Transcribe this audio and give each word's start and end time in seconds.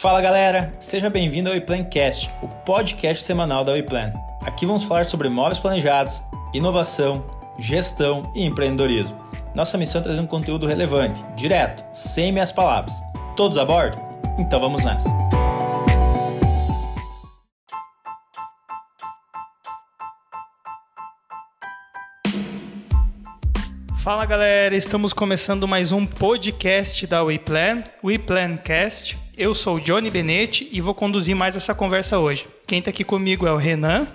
Fala 0.00 0.20
galera, 0.20 0.70
seja 0.78 1.08
bem-vindo 1.08 1.48
ao 1.48 1.54
WePlancast, 1.54 2.30
o 2.42 2.48
podcast 2.48 3.24
semanal 3.24 3.64
da 3.64 3.72
WePlan. 3.72 4.12
Aqui 4.42 4.66
vamos 4.66 4.82
falar 4.82 5.06
sobre 5.06 5.30
móveis 5.30 5.58
planejados, 5.58 6.22
inovação, 6.52 7.24
gestão 7.58 8.30
e 8.34 8.44
empreendedorismo. 8.44 9.16
Nossa 9.54 9.78
missão 9.78 10.02
é 10.02 10.04
trazer 10.04 10.20
um 10.20 10.26
conteúdo 10.26 10.66
relevante, 10.66 11.24
direto, 11.34 11.82
sem 11.94 12.30
meias 12.30 12.52
palavras. 12.52 13.02
Todos 13.36 13.56
a 13.56 13.64
bordo? 13.64 13.96
Então 14.38 14.60
vamos 14.60 14.84
nessa! 14.84 15.25
Fala 24.06 24.24
galera, 24.24 24.76
estamos 24.76 25.12
começando 25.12 25.66
mais 25.66 25.90
um 25.90 26.06
podcast 26.06 27.04
da 27.08 27.24
WePlan, 27.24 27.82
WePlancast. 28.04 29.18
Eu 29.36 29.52
sou 29.52 29.78
o 29.78 29.80
Johnny 29.80 30.10
Benetti 30.10 30.68
e 30.70 30.80
vou 30.80 30.94
conduzir 30.94 31.34
mais 31.34 31.56
essa 31.56 31.74
conversa 31.74 32.16
hoje. 32.16 32.46
Quem 32.68 32.78
está 32.78 32.90
aqui 32.90 33.02
comigo 33.02 33.48
é 33.48 33.52
o 33.52 33.56
Renan. 33.56 34.06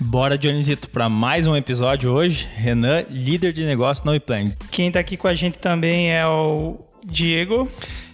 Bora, 0.00 0.36
Dionysito, 0.36 0.90
para 0.90 1.08
mais 1.08 1.46
um 1.46 1.54
episódio 1.54 2.10
hoje. 2.10 2.48
Renan, 2.56 3.04
líder 3.08 3.52
de 3.52 3.64
negócio 3.64 4.04
na 4.04 4.10
WePlan. 4.10 4.50
Quem 4.72 4.88
está 4.88 4.98
aqui 4.98 5.16
com 5.16 5.28
a 5.28 5.34
gente 5.36 5.58
também 5.58 6.12
é 6.12 6.26
o 6.26 6.80
Diego. 7.04 7.70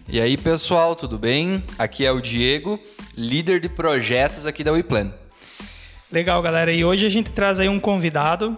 E 0.06 0.20
aí, 0.20 0.36
pessoal, 0.36 0.94
tudo 0.94 1.18
bem? 1.18 1.64
Aqui 1.78 2.04
é 2.04 2.12
o 2.12 2.20
Diego, 2.20 2.78
líder 3.16 3.58
de 3.58 3.70
projetos 3.70 4.44
aqui 4.44 4.62
da 4.62 4.72
WePlan. 4.72 5.10
Legal, 6.12 6.42
galera. 6.42 6.70
E 6.70 6.84
hoje 6.84 7.06
a 7.06 7.08
gente 7.08 7.32
traz 7.32 7.58
aí 7.58 7.70
um 7.70 7.80
convidado 7.80 8.54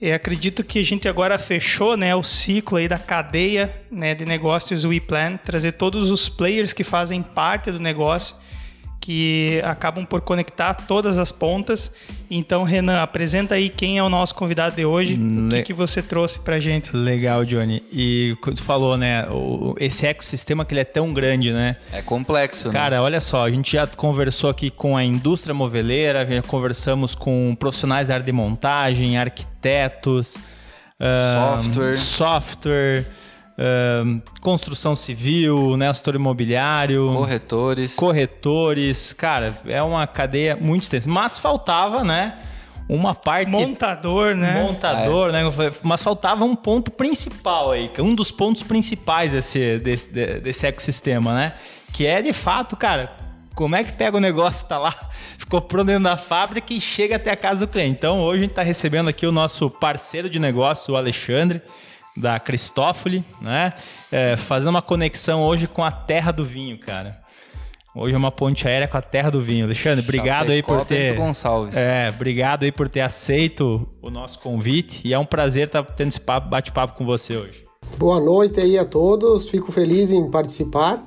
eu 0.00 0.14
acredito 0.14 0.62
que 0.62 0.78
a 0.78 0.84
gente 0.84 1.08
agora 1.08 1.38
fechou 1.38 1.96
né, 1.96 2.14
o 2.14 2.22
ciclo 2.22 2.76
aí 2.76 2.86
da 2.86 2.98
cadeia 2.98 3.74
né, 3.90 4.14
de 4.14 4.26
negócios 4.26 4.84
WePlan, 4.84 5.38
trazer 5.38 5.72
todos 5.72 6.10
os 6.10 6.28
players 6.28 6.74
que 6.74 6.84
fazem 6.84 7.22
parte 7.22 7.70
do 7.72 7.80
negócio, 7.80 8.36
que 9.06 9.60
acabam 9.62 10.04
por 10.04 10.20
conectar 10.20 10.74
todas 10.74 11.16
as 11.16 11.30
pontas. 11.30 11.92
Então, 12.28 12.64
Renan, 12.64 13.00
apresenta 13.00 13.54
aí 13.54 13.70
quem 13.70 13.98
é 13.98 14.02
o 14.02 14.08
nosso 14.08 14.34
convidado 14.34 14.74
de 14.74 14.84
hoje, 14.84 15.14
Le... 15.14 15.46
o 15.46 15.48
que, 15.48 15.62
que 15.62 15.72
você 15.72 16.02
trouxe 16.02 16.40
para 16.40 16.58
gente. 16.58 16.90
Legal, 16.96 17.44
Johnny. 17.44 17.84
E 17.92 18.36
tu 18.42 18.60
falou, 18.64 18.96
né, 18.96 19.24
esse 19.78 20.04
ecossistema 20.04 20.64
que 20.64 20.74
ele 20.74 20.80
é 20.80 20.84
tão 20.84 21.14
grande, 21.14 21.52
né? 21.52 21.76
É 21.92 22.02
complexo, 22.02 22.68
Cara, 22.72 22.96
né? 22.96 23.00
olha 23.00 23.20
só, 23.20 23.46
a 23.46 23.50
gente 23.50 23.74
já 23.74 23.86
conversou 23.86 24.50
aqui 24.50 24.72
com 24.72 24.96
a 24.96 25.04
indústria 25.04 25.54
moveleira, 25.54 26.26
já 26.26 26.42
conversamos 26.42 27.14
com 27.14 27.54
profissionais 27.56 28.08
da 28.08 28.14
área 28.14 28.26
de 28.26 28.32
montagem, 28.32 29.16
arquitetos, 29.16 30.36
software, 30.98 31.90
um, 31.90 31.92
software 31.92 33.06
Uh, 33.58 34.20
construção 34.42 34.94
civil, 34.94 35.78
né, 35.78 35.90
setor 35.94 36.14
imobiliário, 36.14 37.10
corretores. 37.14 37.94
Corretores, 37.94 39.14
cara, 39.14 39.58
é 39.66 39.82
uma 39.82 40.06
cadeia 40.06 40.54
muito 40.54 40.82
extensa. 40.82 41.08
Mas 41.08 41.38
faltava, 41.38 42.04
né? 42.04 42.38
Uma 42.86 43.14
parte. 43.14 43.50
Montador, 43.50 44.34
né? 44.34 44.62
Montador, 44.62 45.30
é. 45.30 45.32
né? 45.32 45.40
Mas 45.82 46.02
faltava 46.02 46.44
um 46.44 46.54
ponto 46.54 46.90
principal 46.90 47.72
aí, 47.72 47.90
um 47.98 48.14
dos 48.14 48.30
pontos 48.30 48.62
principais 48.62 49.32
desse, 49.32 49.78
desse, 49.78 50.06
desse 50.08 50.66
ecossistema, 50.66 51.34
né? 51.34 51.54
Que 51.94 52.06
é 52.06 52.20
de 52.20 52.34
fato, 52.34 52.76
cara, 52.76 53.10
como 53.54 53.74
é 53.74 53.82
que 53.82 53.90
pega 53.92 54.18
o 54.18 54.20
negócio, 54.20 54.66
tá 54.66 54.78
lá, 54.78 54.94
ficou 55.38 55.62
pronto 55.62 55.86
dentro 55.86 56.04
da 56.04 56.18
fábrica 56.18 56.74
e 56.74 56.80
chega 56.80 57.16
até 57.16 57.30
a 57.30 57.36
casa 57.36 57.66
do 57.66 57.72
cliente. 57.72 57.96
Então 57.96 58.20
hoje 58.20 58.36
a 58.36 58.40
gente 58.42 58.50
está 58.50 58.62
recebendo 58.62 59.08
aqui 59.08 59.26
o 59.26 59.32
nosso 59.32 59.70
parceiro 59.70 60.28
de 60.28 60.38
negócio, 60.38 60.92
o 60.92 60.96
Alexandre 60.96 61.62
da 62.16 62.40
Cristófoli, 62.40 63.24
né? 63.40 63.72
É, 64.10 64.36
fazendo 64.36 64.70
uma 64.70 64.82
conexão 64.82 65.42
hoje 65.42 65.66
com 65.66 65.84
a 65.84 65.90
terra 65.90 66.32
do 66.32 66.44
vinho, 66.44 66.78
cara. 66.78 67.20
Hoje 67.94 68.14
é 68.14 68.18
uma 68.18 68.30
ponte 68.30 68.68
aérea 68.68 68.86
com 68.86 68.98
a 68.98 69.02
terra 69.02 69.30
do 69.30 69.40
vinho. 69.40 69.64
Alexandre, 69.64 70.04
obrigado 70.04 70.50
aí 70.50 70.62
por 70.62 70.84
ter. 70.84 71.16
Gonçalves. 71.16 71.74
É, 71.76 72.10
obrigado 72.14 72.64
aí 72.64 72.70
por 72.70 72.88
ter 72.90 73.00
aceito 73.00 73.88
o 74.02 74.10
nosso 74.10 74.38
convite. 74.38 75.00
E 75.02 75.14
é 75.14 75.18
um 75.18 75.24
prazer 75.24 75.68
estar 75.68 75.82
tendo 75.82 76.08
esse 76.08 76.20
bate-papo 76.20 76.94
com 76.94 77.06
você 77.06 77.36
hoje. 77.36 77.64
Boa 77.96 78.20
noite 78.20 78.60
aí 78.60 78.78
a 78.78 78.84
todos. 78.84 79.48
Fico 79.48 79.72
feliz 79.72 80.12
em 80.12 80.30
participar. 80.30 81.02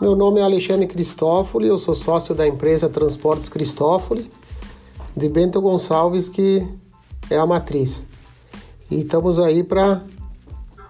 Meu 0.00 0.14
nome 0.14 0.40
é 0.40 0.42
Alexandre 0.44 0.86
Cristófoli, 0.86 1.68
eu 1.68 1.78
sou 1.78 1.94
sócio 1.94 2.34
da 2.34 2.46
empresa 2.46 2.88
Transportes 2.88 3.48
Cristófoli, 3.48 4.30
de 5.16 5.28
Bento 5.28 5.60
Gonçalves, 5.60 6.28
que 6.28 6.66
é 7.30 7.38
a 7.38 7.46
matriz. 7.46 8.04
E 8.90 9.00
estamos 9.00 9.38
aí 9.38 9.62
para 9.62 10.02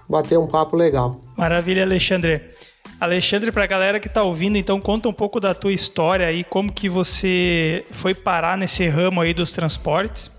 bater 0.08 0.38
um 0.38 0.46
papo 0.46 0.76
legal. 0.76 1.20
Maravilha, 1.36 1.82
Alexandre. 1.82 2.42
Alexandre, 3.00 3.50
para 3.50 3.64
a 3.64 3.66
galera 3.66 4.00
que 4.00 4.06
está 4.06 4.22
ouvindo, 4.22 4.56
então 4.56 4.80
conta 4.80 5.08
um 5.08 5.12
pouco 5.12 5.40
da 5.40 5.54
tua 5.54 5.72
história 5.72 6.26
aí, 6.26 6.44
como 6.44 6.72
que 6.72 6.88
você 6.88 7.84
foi 7.90 8.14
parar 8.14 8.56
nesse 8.56 8.86
ramo 8.86 9.20
aí 9.20 9.34
dos 9.34 9.50
transportes. 9.50 10.30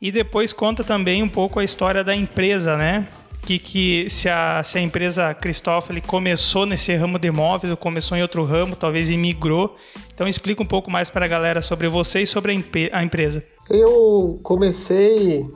E 0.00 0.12
depois 0.12 0.52
conta 0.52 0.84
também 0.84 1.22
um 1.22 1.28
pouco 1.28 1.58
a 1.58 1.64
história 1.64 2.04
da 2.04 2.14
empresa, 2.14 2.76
né? 2.76 3.08
Que, 3.42 3.58
que 3.58 4.10
se, 4.10 4.28
a, 4.28 4.62
se 4.62 4.78
a 4.78 4.80
empresa 4.80 5.32
Cristófoli 5.32 6.00
começou 6.00 6.66
nesse 6.66 6.94
ramo 6.94 7.18
de 7.18 7.28
imóveis 7.28 7.70
ou 7.70 7.76
começou 7.76 8.16
em 8.16 8.22
outro 8.22 8.44
ramo, 8.44 8.76
talvez 8.76 9.10
imigrou. 9.10 9.76
Então 10.12 10.28
explica 10.28 10.62
um 10.62 10.66
pouco 10.66 10.90
mais 10.90 11.08
para 11.08 11.24
a 11.24 11.28
galera 11.28 11.62
sobre 11.62 11.88
você 11.88 12.22
e 12.22 12.26
sobre 12.26 12.52
a, 12.52 12.98
a 12.98 13.02
empresa. 13.02 13.42
Eu 13.70 14.38
comecei, 14.42 15.46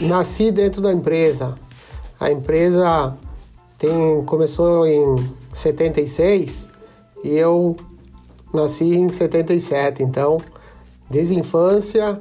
nasci 0.00 0.50
dentro 0.50 0.80
da 0.80 0.92
empresa. 0.92 1.56
A 2.18 2.30
empresa 2.30 3.16
tem, 3.78 4.24
começou 4.24 4.86
em 4.86 5.16
76 5.52 6.68
e 7.22 7.30
eu 7.30 7.76
nasci 8.52 8.94
em 8.94 9.08
77. 9.08 10.02
Então, 10.02 10.38
desde 11.10 11.34
a 11.34 11.38
infância, 11.38 12.20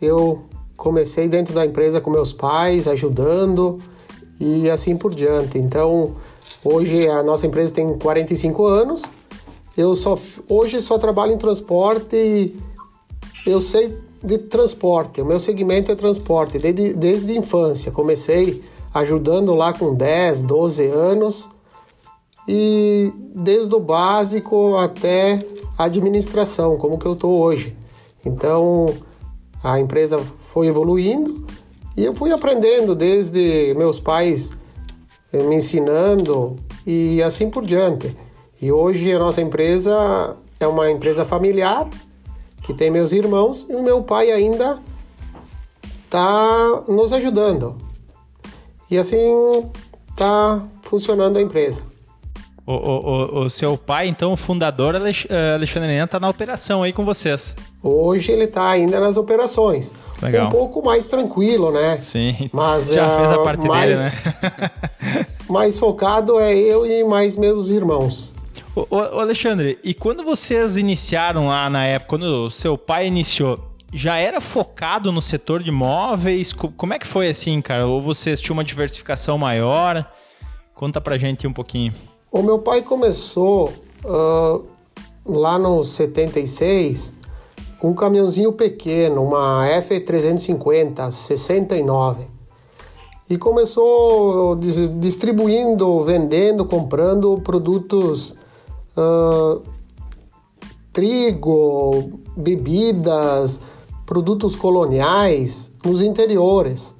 eu 0.00 0.44
comecei 0.76 1.28
dentro 1.28 1.54
da 1.54 1.64
empresa 1.66 2.00
com 2.00 2.10
meus 2.10 2.32
pais, 2.32 2.86
ajudando 2.86 3.80
e 4.38 4.68
assim 4.70 4.96
por 4.96 5.14
diante. 5.14 5.58
Então, 5.58 6.14
hoje 6.64 7.08
a 7.08 7.22
nossa 7.22 7.46
empresa 7.46 7.72
tem 7.74 7.98
45 7.98 8.66
anos. 8.66 9.02
Eu 9.76 9.94
só 9.94 10.16
hoje 10.48 10.80
só 10.80 10.98
trabalho 10.98 11.32
em 11.32 11.38
transporte 11.38 12.14
e 12.14 12.56
eu 13.44 13.60
sei 13.60 13.98
de 14.22 14.38
transporte. 14.38 15.20
O 15.20 15.26
meu 15.26 15.40
segmento 15.40 15.90
é 15.90 15.96
transporte 15.96 16.58
desde, 16.58 16.94
desde 16.94 17.32
a 17.32 17.36
infância. 17.36 17.90
Comecei 17.90 18.62
ajudando 18.94 19.52
lá 19.52 19.72
com 19.72 19.92
10, 19.92 20.42
12 20.42 20.86
anos 20.86 21.48
e 22.46 23.12
desde 23.34 23.74
o 23.74 23.80
básico 23.80 24.76
até 24.76 25.44
a 25.76 25.84
administração, 25.84 26.78
como 26.78 26.98
que 26.98 27.06
eu 27.06 27.14
estou 27.14 27.40
hoje. 27.40 27.76
Então 28.24 28.94
a 29.62 29.80
empresa 29.80 30.18
foi 30.52 30.68
evoluindo 30.68 31.44
e 31.96 32.04
eu 32.04 32.14
fui 32.14 32.30
aprendendo 32.30 32.94
desde 32.94 33.74
meus 33.76 33.98
pais 33.98 34.52
eh, 35.32 35.42
me 35.42 35.56
ensinando 35.56 36.56
e 36.86 37.20
assim 37.22 37.50
por 37.50 37.64
diante. 37.64 38.16
E 38.62 38.70
hoje 38.70 39.12
a 39.12 39.18
nossa 39.18 39.42
empresa 39.42 40.36
é 40.60 40.66
uma 40.66 40.90
empresa 40.90 41.24
familiar 41.24 41.88
que 42.62 42.72
tem 42.72 42.90
meus 42.90 43.12
irmãos 43.12 43.66
e 43.68 43.74
o 43.74 43.82
meu 43.82 44.02
pai 44.02 44.30
ainda 44.30 44.78
está 46.04 46.82
nos 46.88 47.12
ajudando. 47.12 47.76
E 48.94 48.98
assim 48.98 49.18
tá 50.14 50.62
funcionando 50.82 51.36
a 51.36 51.42
empresa. 51.42 51.82
O, 52.64 52.72
o, 52.72 53.40
o, 53.40 53.50
seu 53.50 53.76
pai, 53.76 54.06
então, 54.06 54.32
o 54.32 54.36
fundador 54.36 54.94
eh, 54.94 55.54
Alexandre 55.54 55.88
Nena, 55.88 56.04
está 56.04 56.20
na 56.20 56.28
operação 56.28 56.84
aí 56.84 56.92
com 56.92 57.04
vocês. 57.04 57.56
Hoje 57.82 58.30
ele 58.30 58.44
está 58.44 58.70
ainda 58.70 59.00
nas 59.00 59.16
operações. 59.16 59.92
Legal. 60.22 60.46
Um 60.46 60.50
pouco 60.50 60.80
mais 60.80 61.08
tranquilo, 61.08 61.72
né? 61.72 61.98
Sim. 62.00 62.48
Mas, 62.52 62.86
Já 62.86 63.12
uh, 63.12 63.16
fez 63.18 63.32
a 63.32 63.38
parte 63.38 63.66
mais, 63.66 63.98
dele, 63.98 64.12
né? 64.40 64.70
mais 65.50 65.76
focado 65.76 66.38
é 66.38 66.56
eu 66.56 66.86
e 66.86 67.02
mais 67.02 67.34
meus 67.34 67.70
irmãos. 67.70 68.32
O, 68.76 68.96
Alexandre, 68.96 69.76
e 69.82 69.92
quando 69.92 70.22
vocês 70.22 70.76
iniciaram 70.76 71.48
lá 71.48 71.68
na 71.68 71.84
época, 71.84 72.10
quando 72.10 72.46
o 72.46 72.50
seu 72.50 72.78
pai 72.78 73.08
iniciou, 73.08 73.58
já 73.94 74.16
era 74.16 74.40
focado 74.40 75.12
no 75.12 75.22
setor 75.22 75.62
de 75.62 75.68
imóveis? 75.70 76.52
Como 76.52 76.92
é 76.92 76.98
que 76.98 77.06
foi 77.06 77.28
assim, 77.28 77.62
cara? 77.62 77.86
Ou 77.86 78.02
vocês 78.02 78.40
tinham 78.40 78.56
uma 78.56 78.64
diversificação 78.64 79.38
maior? 79.38 80.04
Conta 80.74 81.00
pra 81.00 81.16
gente 81.16 81.46
um 81.46 81.52
pouquinho. 81.52 81.94
O 82.30 82.42
meu 82.42 82.58
pai 82.58 82.82
começou 82.82 83.72
uh, 84.04 84.64
lá 85.24 85.56
no 85.56 85.84
76 85.84 87.14
com 87.78 87.90
um 87.90 87.94
caminhãozinho 87.94 88.52
pequeno, 88.52 89.22
uma 89.22 89.64
F350 89.80 91.12
69. 91.12 92.26
E 93.30 93.38
começou 93.38 94.56
distribuindo, 94.56 96.02
vendendo, 96.02 96.64
comprando 96.64 97.40
produtos 97.42 98.34
uh, 98.96 99.62
trigo, 100.92 102.20
bebidas, 102.36 103.60
produtos 104.06 104.54
coloniais 104.56 105.70
nos 105.84 106.00
interiores. 106.00 106.94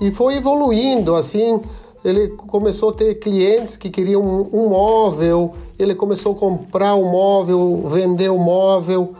E 0.00 0.10
foi 0.10 0.36
evoluindo 0.36 1.14
assim, 1.14 1.60
ele 2.04 2.28
começou 2.28 2.90
a 2.90 2.92
ter 2.92 3.14
clientes 3.16 3.76
que 3.76 3.90
queriam 3.90 4.22
um, 4.22 4.48
um 4.52 4.68
móvel, 4.68 5.54
ele 5.78 5.94
começou 5.94 6.32
a 6.32 6.36
comprar 6.36 6.94
o 6.94 7.04
um 7.04 7.10
móvel, 7.10 7.82
vender 7.88 8.30
o 8.30 8.34
um 8.34 8.38
móvel 8.38 9.14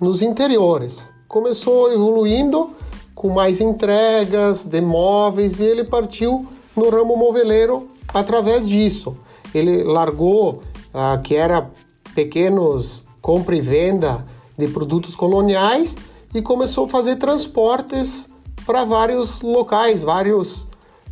nos 0.00 0.22
interiores. 0.22 1.10
Começou 1.26 1.92
evoluindo 1.92 2.70
com 3.14 3.30
mais 3.30 3.60
entregas 3.60 4.64
de 4.64 4.80
móveis 4.80 5.60
e 5.60 5.64
ele 5.64 5.84
partiu 5.84 6.46
no 6.76 6.88
ramo 6.88 7.16
moveleiro 7.16 7.88
através 8.08 8.66
disso. 8.68 9.16
Ele 9.54 9.82
largou 9.82 10.62
ah, 10.94 11.18
que 11.22 11.34
era 11.34 11.68
pequenos 12.14 13.02
compra 13.20 13.56
e 13.56 13.60
venda 13.60 14.24
de 14.56 14.68
produtos 14.68 15.14
coloniais 15.14 15.96
e 16.34 16.42
começou 16.42 16.84
a 16.84 16.88
fazer 16.88 17.16
transportes 17.16 18.30
para 18.66 18.84
vários 18.84 19.40
locais, 19.40 20.02
vários 20.02 20.68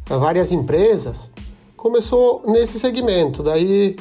várias 0.09 0.53
empresas, 0.53 1.33
começou 1.77 2.45
nesse 2.47 2.79
segmento. 2.79 3.43
Daí 3.43 3.97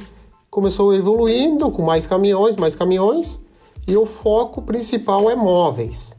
começou 0.50 0.94
evoluindo 0.94 1.72
com 1.72 1.82
mais 1.82 2.06
caminhões, 2.06 2.56
mais 2.58 2.76
caminhões, 2.76 3.40
e 3.88 3.98
o 3.98 4.06
foco 4.06 4.62
principal 4.62 5.30
é 5.30 5.36
móveis. 5.36 6.16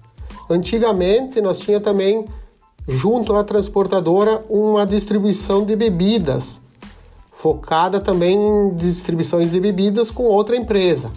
Antigamente 0.49 1.41
nós 1.41 1.59
tinha 1.59 1.81
também 1.81 2.25
junto 2.89 3.35
à 3.35 3.43
transportadora 3.43 4.45
uma 4.49 4.87
distribuição 4.87 5.65
de 5.65 5.75
bebidas, 5.75 6.61
focada 7.33 7.99
também 8.01 8.39
em 8.39 8.75
distribuições 8.75 9.51
de 9.51 9.61
bebidas 9.61 10.11
com 10.11 10.25
outra 10.25 10.57
empresa. 10.57 11.11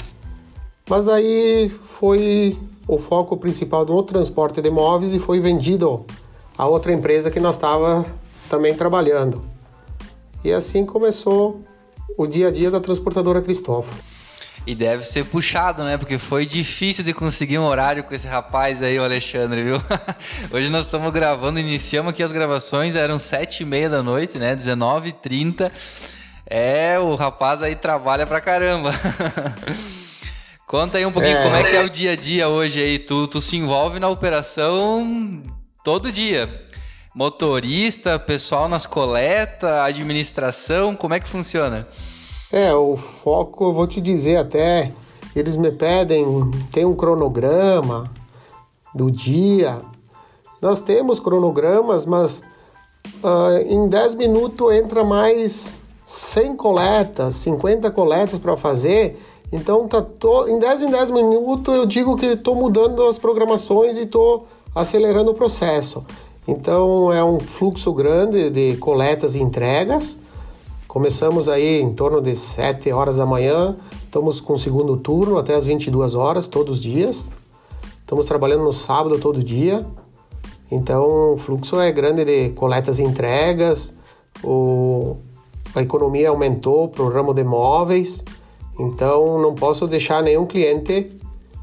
Mas 0.89 1.05
daí 1.05 1.69
foi 1.83 2.57
o 2.87 2.97
foco 2.97 3.37
principal 3.37 3.85
do 3.85 4.01
transporte 4.01 4.59
de 4.59 4.71
móveis 4.71 5.13
e 5.13 5.19
foi 5.19 5.39
vendido 5.39 6.03
a 6.57 6.65
outra 6.65 6.91
empresa 6.91 7.29
que 7.29 7.39
nós 7.39 7.55
estava 7.55 8.03
também 8.49 8.73
trabalhando. 8.73 9.45
E 10.43 10.51
assim 10.51 10.85
começou 10.85 11.63
o 12.17 12.25
dia 12.25 12.47
a 12.47 12.51
dia 12.51 12.71
da 12.71 12.79
transportadora 12.79 13.39
Cristóvão. 13.41 13.93
E 14.65 14.73
deve 14.73 15.03
ser 15.03 15.25
puxado, 15.25 15.83
né? 15.83 15.97
Porque 15.97 16.17
foi 16.17 16.45
difícil 16.45 17.03
de 17.03 17.13
conseguir 17.13 17.59
um 17.59 17.63
horário 17.63 18.03
com 18.03 18.13
esse 18.13 18.27
rapaz 18.27 18.81
aí, 18.81 18.99
o 18.99 19.03
Alexandre, 19.03 19.63
viu? 19.63 19.81
Hoje 20.51 20.69
nós 20.69 20.85
estamos 20.85 21.11
gravando, 21.13 21.59
iniciamos 21.59 22.09
aqui 22.11 22.23
as 22.23 22.31
gravações, 22.31 22.95
eram 22.95 23.19
sete 23.19 23.61
e 23.61 23.65
meia 23.65 23.89
da 23.89 24.01
noite, 24.01 24.37
né? 24.37 24.55
19h30. 24.55 25.71
É, 26.45 26.99
o 26.99 27.13
rapaz 27.15 27.61
aí 27.61 27.75
trabalha 27.75 28.25
pra 28.25 28.41
caramba. 28.41 28.91
Conta 30.69 30.99
aí 30.99 31.05
um 31.05 31.11
pouquinho 31.11 31.35
é. 31.35 31.43
como 31.43 31.55
é 31.55 31.63
que 31.63 31.75
é 31.75 31.83
o 31.83 31.89
dia 31.89 32.11
a 32.11 32.15
dia 32.15 32.47
hoje 32.47 32.79
aí. 32.79 32.99
Tu, 32.99 33.25
tu 33.25 33.41
se 33.41 33.57
envolve 33.57 33.99
na 33.99 34.07
operação 34.07 35.41
todo 35.83 36.11
dia 36.11 36.47
motorista, 37.15 38.19
pessoal 38.19 38.69
nas 38.69 38.85
coletas, 38.85 39.67
administração, 39.67 40.95
como 40.95 41.15
é 41.15 41.19
que 41.19 41.27
funciona? 41.27 41.87
É, 42.51 42.71
o 42.71 42.95
foco, 42.95 43.65
eu 43.65 43.73
vou 43.73 43.87
te 43.87 43.99
dizer 43.99 44.37
até, 44.37 44.93
eles 45.35 45.55
me 45.55 45.71
pedem, 45.71 46.23
tem 46.71 46.85
um 46.85 46.95
cronograma 46.95 48.11
do 48.93 49.09
dia. 49.09 49.79
Nós 50.61 50.81
temos 50.81 51.19
cronogramas, 51.19 52.05
mas 52.05 52.43
uh, 53.23 53.57
em 53.67 53.89
10 53.89 54.13
minutos 54.13 54.71
entra 54.71 55.03
mais 55.03 55.79
100 56.05 56.55
coletas, 56.55 57.37
50 57.37 57.89
coletas 57.89 58.37
para 58.37 58.55
fazer. 58.55 59.19
Então 59.51 59.87
tá 59.87 60.05
em 60.47 60.59
10 60.59 60.83
em 60.83 60.91
10 60.91 61.11
minutos 61.11 61.75
eu 61.75 61.85
digo 61.85 62.15
que 62.15 62.27
estou 62.27 62.55
mudando 62.55 63.03
as 63.03 63.17
programações 63.17 63.97
e 63.97 64.01
estou 64.01 64.47
acelerando 64.75 65.31
o 65.31 65.33
processo. 65.33 66.05
Então 66.47 67.11
é 67.11 67.23
um 67.23 67.39
fluxo 67.39 67.91
grande 67.93 68.49
de 68.49 68.77
coletas 68.77 69.35
e 69.35 69.41
entregas. 69.41 70.17
Começamos 70.87 71.47
aí 71.47 71.81
em 71.81 71.93
torno 71.93 72.21
de 72.21 72.35
7 72.35 72.91
horas 72.91 73.15
da 73.15 73.25
manhã, 73.25 73.75
estamos 74.03 74.39
com 74.41 74.53
o 74.53 74.57
segundo 74.57 74.97
turno 74.97 75.37
até 75.37 75.53
as 75.53 75.65
22 75.65 76.15
horas 76.15 76.47
todos 76.47 76.77
os 76.77 76.83
dias. 76.83 77.27
Estamos 77.99 78.25
trabalhando 78.25 78.63
no 78.63 78.73
sábado 78.73 79.19
todo 79.19 79.43
dia. 79.43 79.85
Então 80.71 81.33
o 81.33 81.37
fluxo 81.37 81.79
é 81.79 81.91
grande 81.91 82.25
de 82.25 82.49
coletas 82.49 82.97
e 82.97 83.03
entregas. 83.03 83.93
O, 84.43 85.17
a 85.75 85.81
economia 85.81 86.29
aumentou 86.29 86.87
para 86.87 87.03
o 87.03 87.09
ramo 87.09 87.33
de 87.33 87.43
móveis. 87.43 88.23
Então 88.79 89.41
não 89.41 89.53
posso 89.53 89.85
deixar 89.85 90.23
nenhum 90.23 90.45
cliente 90.45 91.19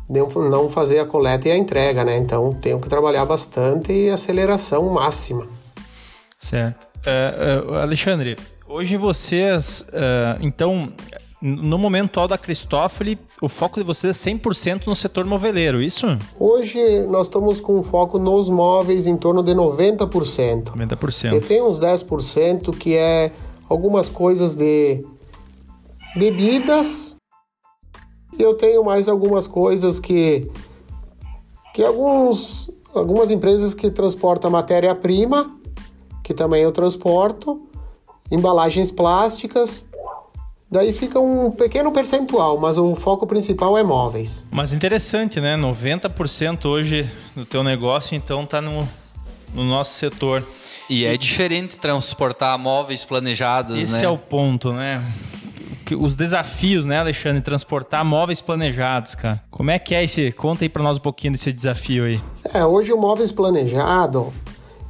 não 0.09 0.71
fazer 0.71 1.01
a 1.01 1.07
coleta 1.07 1.49
e 1.49 1.51
a 1.51 1.57
entrega, 1.57 2.05
né? 2.05 2.17
Então 2.17 2.55
tenho 2.55 2.79
que 2.81 2.89
trabalhar 2.89 3.25
bastante 3.25 3.93
e 3.93 4.11
aceleração 4.11 4.89
máxima. 4.91 5.47
Certo. 6.39 6.87
Uh, 7.07 7.73
uh, 7.73 7.75
Alexandre, 7.79 8.37
hoje 8.69 8.97
vocês, 8.97 9.85
uh, 9.89 10.39
então, 10.41 10.93
no 11.41 11.79
momento 11.79 12.11
atual 12.11 12.29
da 12.29 12.39
Cristófoli, 12.39 13.19
o 13.41 13.49
foco 13.49 13.81
de 13.81 13.87
vocês 13.87 14.27
é 14.27 14.31
100% 14.31 14.87
no 14.87 14.95
setor 14.95 15.25
moveleiro, 15.25 15.83
isso? 15.83 16.07
Hoje 16.39 17.03
nós 17.09 17.27
estamos 17.27 17.61
com 17.61 17.83
foco 17.83 18.19
nos 18.19 18.49
móveis 18.49 19.07
em 19.07 19.17
torno 19.17 19.43
de 19.43 19.53
90%. 19.53 20.73
90%. 20.73 21.37
E 21.37 21.41
tem 21.41 21.63
uns 21.63 21.81
10% 21.81 22.77
que 22.77 22.95
é 22.95 23.33
algumas 23.69 24.09
coisas 24.09 24.55
de 24.55 25.05
bebidas 26.17 27.17
e 28.39 28.43
eu 28.43 28.55
tenho 28.55 28.85
mais 28.85 29.09
algumas 29.09 29.47
coisas 29.47 30.01
que 30.01 30.51
que 31.75 31.85
alguns 31.85 32.71
algumas 32.95 33.31
empresas 33.31 33.75
que 33.75 33.91
transportam 33.91 34.51
matéria-prima, 34.51 35.55
que 36.25 36.33
também 36.33 36.63
eu 36.63 36.73
transporto, 36.73 37.69
embalagens 38.31 38.91
plásticas. 38.91 39.87
Daí 40.71 40.93
fica 40.93 41.21
um 41.21 41.51
pequeno 41.51 41.93
percentual, 41.93 42.59
mas 42.59 42.79
o 42.79 42.95
foco 42.97 43.27
principal 43.27 43.79
é 43.79 43.85
móveis. 43.85 44.45
Mas 44.51 44.73
interessante, 44.73 45.41
né? 45.41 45.57
90% 45.57 46.65
hoje 46.65 47.09
do 47.37 47.45
teu 47.45 47.63
negócio 47.63 48.17
então 48.17 48.43
está 48.43 48.61
no, 48.61 48.89
no 49.55 49.65
nosso 49.65 49.93
setor. 49.93 50.45
E 50.89 51.05
é 51.05 51.17
diferente 51.17 51.77
transportar 51.77 52.59
móveis 52.59 53.05
planejados, 53.05 53.77
Esse 53.79 54.01
né? 54.01 54.07
é 54.07 54.09
o 54.09 54.17
ponto, 54.17 54.73
né? 54.73 55.05
Os 55.95 56.17
desafios, 56.17 56.85
né, 56.85 56.99
Alexandre, 56.99 57.41
transportar 57.41 58.05
móveis 58.05 58.41
planejados, 58.41 59.15
cara. 59.15 59.43
Como 59.51 59.71
é 59.71 59.79
que 59.79 59.95
é 59.95 60.03
esse? 60.03 60.33
Conta 60.33 60.65
aí 60.65 60.69
para 60.69 60.83
nós 60.83 60.97
um 60.97 61.01
pouquinho 61.01 61.33
desse 61.33 61.53
desafio 61.53 62.05
aí. 62.05 62.21
É, 62.53 62.65
hoje 62.65 62.93
o 62.93 62.99
móveis 62.99 63.31
planejado 63.31 64.33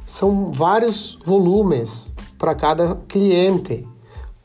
são 0.05 0.51
vários 0.51 1.19
volumes 1.25 2.13
para 2.37 2.55
cada 2.55 2.95
cliente, 3.07 3.85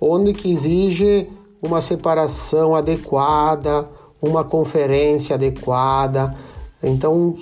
onde 0.01 0.33
que 0.33 0.51
exige 0.51 1.29
uma 1.63 1.81
separação 1.81 2.75
adequada, 2.75 3.89
uma 4.21 4.43
conferência 4.43 5.37
adequada. 5.37 6.35
Então, 6.83 7.37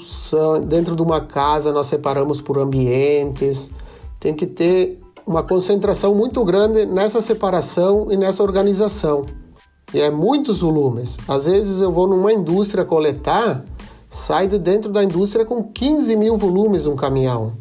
dentro 0.67 0.95
de 0.95 1.03
uma 1.03 1.23
casa 1.23 1.73
nós 1.73 1.87
separamos 1.87 2.41
por 2.41 2.59
ambientes. 2.59 3.71
Tem 4.19 4.35
que 4.35 4.47
ter 4.47 5.00
uma 5.31 5.45
concentração 5.45 6.13
muito 6.13 6.45
grande 6.45 6.85
nessa 6.85 7.21
separação 7.21 8.11
e 8.11 8.17
nessa 8.17 8.43
organização. 8.43 9.27
E 9.95 10.01
é 10.01 10.11
muitos 10.11 10.59
volumes. 10.61 11.19
Às 11.29 11.47
vezes 11.47 11.81
eu 11.81 11.93
vou 11.93 12.09
numa 12.09 12.33
indústria 12.33 12.85
coletar, 12.85 13.65
sai 14.09 14.49
de 14.49 14.59
dentro 14.59 14.91
da 14.91 15.05
indústria 15.05 15.45
com 15.45 15.63
15 15.63 16.17
mil 16.17 16.37
volumes 16.37 16.85
um 16.85 16.97
caminhão. 16.97 17.53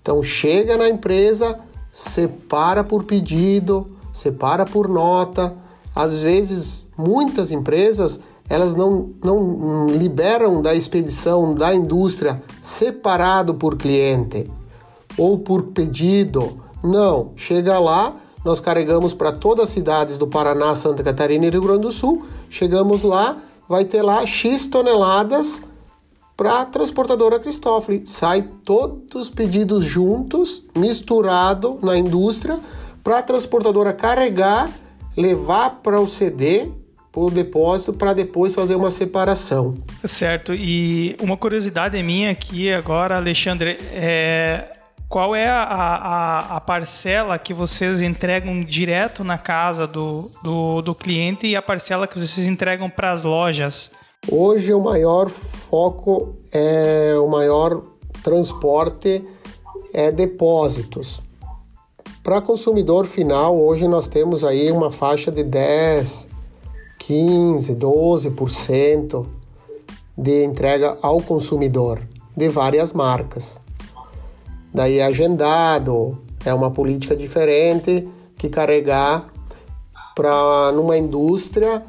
Então 0.00 0.22
chega 0.22 0.78
na 0.78 0.88
empresa, 0.88 1.60
separa 1.92 2.82
por 2.82 3.04
pedido, 3.04 3.86
separa 4.10 4.64
por 4.64 4.88
nota. 4.88 5.54
Às 5.94 6.22
vezes, 6.22 6.88
muitas 6.96 7.50
empresas 7.50 8.20
elas 8.48 8.74
não, 8.74 9.10
não 9.22 9.88
liberam 9.88 10.62
da 10.62 10.74
expedição 10.74 11.54
da 11.54 11.74
indústria 11.74 12.42
separado 12.62 13.54
por 13.54 13.76
cliente 13.76 14.50
ou 15.18 15.38
por 15.38 15.64
pedido 15.64 16.63
não, 16.84 17.32
chega 17.34 17.78
lá, 17.78 18.14
nós 18.44 18.60
carregamos 18.60 19.14
para 19.14 19.32
todas 19.32 19.68
as 19.68 19.70
cidades 19.70 20.18
do 20.18 20.26
Paraná, 20.26 20.74
Santa 20.74 21.02
Catarina 21.02 21.46
e 21.46 21.50
Rio 21.50 21.62
Grande 21.62 21.80
do 21.80 21.90
Sul. 21.90 22.26
Chegamos 22.50 23.02
lá, 23.02 23.38
vai 23.66 23.86
ter 23.86 24.02
lá 24.02 24.26
X 24.26 24.66
toneladas 24.66 25.62
para 26.36 26.60
a 26.60 26.64
transportadora 26.66 27.40
Cristófoli. 27.40 28.02
Sai 28.04 28.42
todos 28.64 29.14
os 29.14 29.30
pedidos 29.30 29.84
juntos, 29.84 30.64
misturado 30.76 31.78
na 31.82 31.96
indústria, 31.96 32.60
para 33.02 33.18
a 33.18 33.22
transportadora 33.22 33.94
carregar, 33.94 34.68
levar 35.16 35.80
para 35.82 35.98
o 35.98 36.06
CD, 36.06 36.68
para 37.10 37.22
o 37.22 37.30
depósito, 37.30 37.94
para 37.94 38.12
depois 38.12 38.54
fazer 38.54 38.74
uma 38.74 38.90
separação. 38.90 39.74
Certo. 40.04 40.52
E 40.52 41.16
uma 41.18 41.36
curiosidade 41.36 42.02
minha 42.02 42.30
aqui 42.30 42.70
agora, 42.70 43.16
Alexandre, 43.16 43.78
é 43.92 44.74
qual 45.14 45.32
é 45.32 45.48
a, 45.48 45.62
a, 45.62 46.56
a, 46.56 46.60
parcela 46.60 47.38
que 47.38 47.54
vocês 47.54 48.02
entregam 48.02 48.64
direto 48.64 49.22
na 49.22 49.38
casa 49.38 49.86
do, 49.86 50.28
do, 50.42 50.82
do 50.82 50.92
cliente 50.92 51.46
e 51.46 51.54
a 51.54 51.62
parcela 51.62 52.08
que 52.08 52.18
vocês 52.18 52.48
entregam 52.48 52.90
para 52.90 53.12
as 53.12 53.22
lojas? 53.22 53.88
Hoje 54.28 54.74
o 54.74 54.80
maior 54.80 55.30
foco 55.30 56.34
é 56.52 57.14
o 57.16 57.28
maior 57.28 57.80
transporte 58.24 59.24
é 59.92 60.10
depósitos. 60.10 61.22
Para 62.20 62.40
consumidor 62.40 63.06
final, 63.06 63.56
hoje 63.56 63.86
nós 63.86 64.08
temos 64.08 64.42
aí 64.42 64.68
uma 64.72 64.90
faixa 64.90 65.30
de 65.30 65.44
10, 65.44 66.28
15, 66.98 67.72
12% 67.76 69.26
de 70.18 70.44
entrega 70.44 70.98
ao 71.00 71.20
consumidor 71.20 72.02
de 72.36 72.48
várias 72.48 72.92
marcas. 72.92 73.62
Daí 74.74 75.00
agendado, 75.00 76.20
é 76.44 76.52
uma 76.52 76.68
política 76.68 77.14
diferente 77.14 78.08
que 78.36 78.48
carregar 78.48 79.28
para 80.16 80.72
numa 80.72 80.98
indústria 80.98 81.82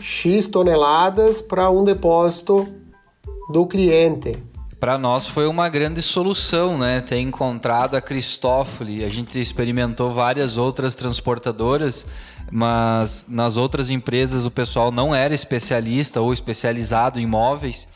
X 0.00 0.48
toneladas 0.48 1.40
para 1.40 1.70
um 1.70 1.84
depósito 1.84 2.66
do 3.52 3.64
cliente. 3.64 4.36
Para 4.80 4.98
nós 4.98 5.28
foi 5.28 5.46
uma 5.46 5.68
grande 5.68 6.02
solução, 6.02 6.78
né? 6.78 7.00
Ter 7.00 7.20
encontrado 7.20 7.96
a 7.96 8.00
Cristófoli. 8.00 9.04
A 9.04 9.08
gente 9.08 9.40
experimentou 9.40 10.12
várias 10.12 10.56
outras 10.56 10.94
transportadoras, 10.96 12.06
mas 12.50 13.24
nas 13.28 13.56
outras 13.56 13.88
empresas 13.88 14.44
o 14.44 14.50
pessoal 14.50 14.90
não 14.90 15.14
era 15.14 15.34
especialista 15.34 16.20
ou 16.20 16.32
especializado 16.32 17.18
em 17.20 17.26
móveis. 17.26 17.88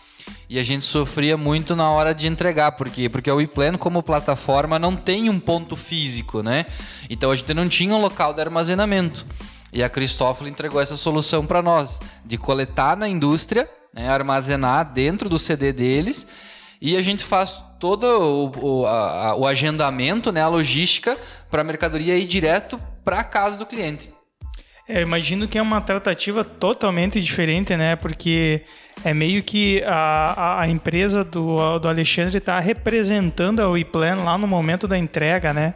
E 0.49 0.59
a 0.59 0.65
gente 0.65 0.85
sofria 0.85 1.37
muito 1.37 1.75
na 1.75 1.91
hora 1.91 2.15
de 2.15 2.29
entregar, 2.29 2.73
por 2.73 2.91
quê? 2.91 3.09
Porque 3.09 3.31
o 3.31 3.41
ePlan, 3.41 3.79
como 3.79 4.03
plataforma, 4.03 4.79
não 4.79 4.95
tem 4.95 5.31
um 5.31 5.41
ponto 5.41 5.77
físico, 5.77 6.43
né? 6.43 6.67
Então 7.09 7.31
a 7.31 7.37
gente 7.37 7.55
não 7.55 7.69
tinha 7.69 7.95
um 7.95 8.01
local 8.01 8.35
de 8.35 8.41
armazenamento. 8.41 9.25
E 9.73 9.83
a 9.83 9.89
Cristófilo 9.89 10.51
entregou 10.51 10.81
essa 10.81 10.97
solução 10.97 11.47
para 11.47 11.63
nós, 11.63 11.99
de 12.25 12.37
coletar 12.37 12.97
na 12.97 13.09
indústria, 13.09 13.69
né, 13.95 14.09
armazenar 14.09 14.93
dentro 14.93 15.29
do 15.29 15.39
CD 15.39 15.73
deles, 15.73 16.27
e 16.81 16.97
a 16.97 17.01
gente 17.01 17.25
faz 17.25 17.63
todo 17.81 18.05
o, 18.05 18.81
o, 18.83 18.87
a, 18.87 19.35
o 19.35 19.47
agendamento, 19.47 20.31
né, 20.31 20.43
a 20.43 20.49
logística 20.49 21.17
para 21.51 21.63
a 21.63 21.65
mercadoria 21.65 22.19
ir 22.19 22.27
direto 22.27 22.79
para 23.03 23.21
a 23.21 23.25
casa 23.25 23.57
do 23.57 23.65
cliente. 23.65 24.13
É, 24.89 25.01
imagino 25.01 25.47
que 25.47 25.57
é 25.57 25.63
uma 25.63 25.81
tratativa 25.81 26.45
totalmente 26.45 27.21
diferente, 27.21 27.77
né? 27.77 27.95
Porque 27.95 28.65
é 29.05 29.13
meio 29.13 29.43
que 29.43 29.83
a, 29.85 30.61
a 30.61 30.69
empresa 30.69 31.25
do, 31.25 31.79
do 31.79 31.89
Alexandre 31.89 32.39
está 32.39 32.59
representando 32.61 33.61
a 33.61 33.69
WePlan 33.69 34.17
lá 34.17 34.39
no 34.39 34.47
momento 34.47 34.87
da 34.87 34.97
entrega, 34.97 35.53
né? 35.53 35.75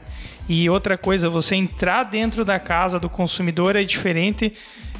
E 0.48 0.70
outra 0.70 0.96
coisa, 0.96 1.28
você 1.28 1.56
entrar 1.56 2.04
dentro 2.04 2.44
da 2.44 2.58
casa 2.58 3.00
do 3.00 3.08
consumidor 3.08 3.74
é 3.74 3.82
diferente 3.82 4.52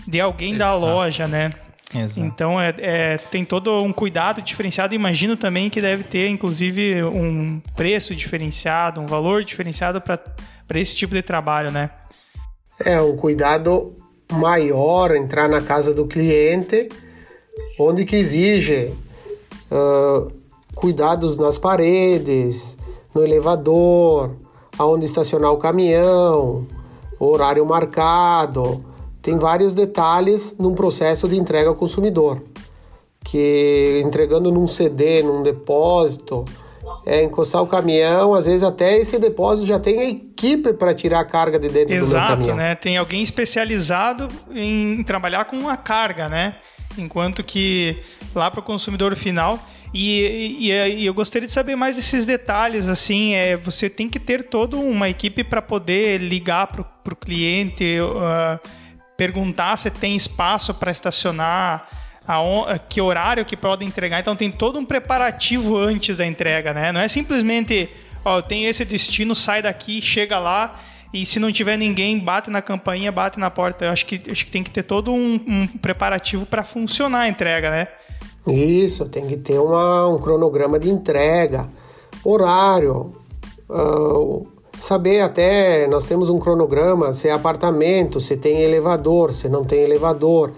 de 0.07 0.21
alguém 0.21 0.55
Exato. 0.55 0.81
da 0.81 0.87
loja, 0.87 1.29
né? 1.29 1.53
Exato. 1.95 2.27
Então 2.27 2.61
é, 2.61 2.75
é, 2.79 3.17
tem 3.17 3.45
todo 3.45 3.83
um 3.83 3.93
cuidado 3.93 4.43
diferenciado. 4.43 4.95
Imagino 4.95 5.37
também 5.37 5.71
que 5.71 5.81
deve 5.81 6.03
ter, 6.03 6.29
inclusive, 6.29 7.03
um 7.05 7.61
preço 7.77 8.15
diferenciado, 8.15 9.01
um 9.01 9.07
valor 9.07 9.45
diferenciado 9.45 10.01
para 10.01 10.21
esse 10.75 10.97
tipo 10.97 11.15
de 11.15 11.23
trabalho, 11.23 11.71
né? 11.71 11.91
É 12.85 13.01
um 13.01 13.17
cuidado 13.17 13.95
maior 14.33 15.15
entrar 15.15 15.49
na 15.49 15.61
casa 15.61 15.95
do 15.95 16.07
cliente, 16.07 16.89
onde 17.79 18.05
que 18.05 18.17
exige 18.17 18.93
uh, 19.71 20.31
cuidados 20.75 21.37
nas 21.37 21.59
paredes, 21.59 22.77
no 23.15 23.23
elevador, 23.23 24.33
aonde 24.79 25.05
estacionar 25.05 25.53
o 25.53 25.57
caminhão, 25.57 26.67
horário 27.19 27.65
marcado. 27.65 28.85
Tem 29.23 29.37
vários 29.39 29.73
detalhes 29.73 30.57
num 30.59 30.75
processo 30.75 31.29
de 31.29 31.37
entrega 31.37 31.69
ao 31.69 31.75
consumidor, 31.75 32.43
que 33.25 34.03
entregando 34.05 34.53
num 34.53 34.69
CD, 34.69 35.23
num 35.23 35.43
depósito, 35.43 36.45
é 37.05 37.23
encostar 37.23 37.63
o 37.63 37.67
caminhão, 37.67 38.35
às 38.35 38.47
vezes 38.47 38.63
até 38.63 38.99
esse 38.99 39.19
depósito 39.19 39.67
já 39.67 39.79
tem 39.79 40.01
a 40.01 40.09
equipe 40.09 40.73
para 40.73 40.95
tirar 40.95 41.21
a 41.21 41.25
carga 41.25 41.59
de 41.59 41.69
dentro 41.69 41.95
Exato, 41.95 42.27
do 42.27 42.37
caminhão. 42.37 42.57
né? 42.57 42.75
Tem 42.75 42.97
alguém 42.97 43.23
especializado 43.23 44.29
em 44.53 45.03
trabalhar 45.05 45.45
com 45.47 45.69
a 45.69 45.77
carga, 45.77 46.29
né? 46.29 46.57
Enquanto 46.99 47.45
que 47.45 48.03
lá 48.35 48.51
para 48.51 48.61
o 48.61 48.63
consumidor 48.63 49.15
final 49.17 49.59
e, 49.93 50.57
e, 50.61 50.71
e, 50.71 51.07
eu 51.07 51.15
gostaria 51.15 51.47
de 51.47 51.53
saber 51.53 51.75
mais 51.77 51.97
desses 51.97 52.25
detalhes, 52.25 52.89
assim, 52.89 53.35
é, 53.35 53.57
você 53.57 53.89
tem 53.89 54.09
que 54.09 54.19
ter 54.19 54.45
toda 54.45 54.77
uma 54.77 55.09
equipe 55.09 55.43
para 55.43 55.63
poder 55.63 56.21
ligar 56.21 56.67
para 56.67 56.83
o 56.83 57.17
cliente, 57.17 57.99
uh, 58.01 58.61
perguntar 59.17 59.77
se 59.79 59.91
tem 59.91 60.15
espaço 60.15 60.75
para 60.75 60.91
estacionar, 60.91 61.89
a, 62.27 62.79
que 62.79 63.01
horário 63.01 63.45
que 63.45 63.57
pode 63.57 63.85
entregar. 63.85 64.21
Então 64.21 64.37
tem 64.37 64.51
todo 64.51 64.79
um 64.79 64.85
preparativo 64.85 65.79
antes 65.79 66.17
da 66.17 66.27
entrega, 66.27 66.75
né? 66.75 66.93
Não 66.93 67.01
é 67.01 67.09
simplesmente, 67.09 67.89
ó, 68.25 68.43
tem 68.43 68.67
esse 68.67 68.85
destino, 68.85 69.35
sai 69.35 69.63
daqui, 69.63 70.03
chega 70.03 70.39
lá 70.39 70.79
e 71.17 71.25
se 71.25 71.39
não 71.39 71.51
tiver 71.51 71.79
ninguém, 71.79 72.19
bate 72.19 72.51
na 72.51 72.61
campainha, 72.61 73.11
bate 73.11 73.41
na 73.41 73.51
porta. 73.51 73.87
Eu 73.87 73.91
acho 73.91 74.05
que, 74.05 74.21
acho 74.31 74.45
que 74.45 74.51
tem 74.51 74.63
que 74.63 74.71
ter 74.71 74.83
todo 74.83 75.11
um, 75.11 75.41
um 75.47 75.67
preparativo 75.67 76.45
para 76.45 76.63
funcionar 76.63 77.21
a 77.21 77.29
entrega, 77.29 77.71
né? 77.71 77.89
Isso, 78.47 79.09
tem 79.09 79.27
que 79.27 79.37
ter 79.37 79.59
uma, 79.59 80.07
um 80.09 80.19
cronograma 80.19 80.79
de 80.79 80.91
entrega, 80.91 81.69
horário, 82.23 83.13
uh, 83.69 84.47
saber 84.79 85.21
até, 85.21 85.87
nós 85.89 86.05
temos 86.05 86.31
um 86.31 86.39
cronograma, 86.39 87.13
se 87.13 87.29
é 87.29 87.33
apartamento, 87.33 88.21
se 88.21 88.37
tem 88.37 88.61
elevador, 88.61 89.33
se 89.33 89.49
não 89.49 89.65
tem 89.65 89.81
elevador, 89.81 90.53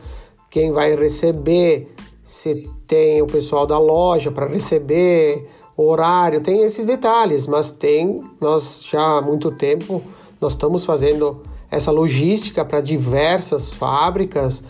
quem 0.51 0.73
vai 0.73 0.95
receber, 0.97 1.95
se 2.25 2.69
tem 2.87 3.23
o 3.23 3.27
pessoal 3.27 3.67
da 3.67 3.79
loja 3.79 4.31
para 4.31 4.47
receber, 4.47 5.49
horário, 5.77 6.41
tem 6.41 6.63
esses 6.63 6.85
detalhes, 6.85 7.47
mas 7.47 7.71
tem, 7.71 8.23
nós 8.41 8.83
já 8.85 9.19
há 9.19 9.23
muito 9.23 9.51
tempo, 9.53 10.03
nós 10.41 10.53
estamos 10.53 10.85
fazendo 10.85 11.43
essa 11.71 11.91
logística 11.91 12.65
para 12.65 12.81
diversas 12.81 13.73
fábricas, 13.73 14.63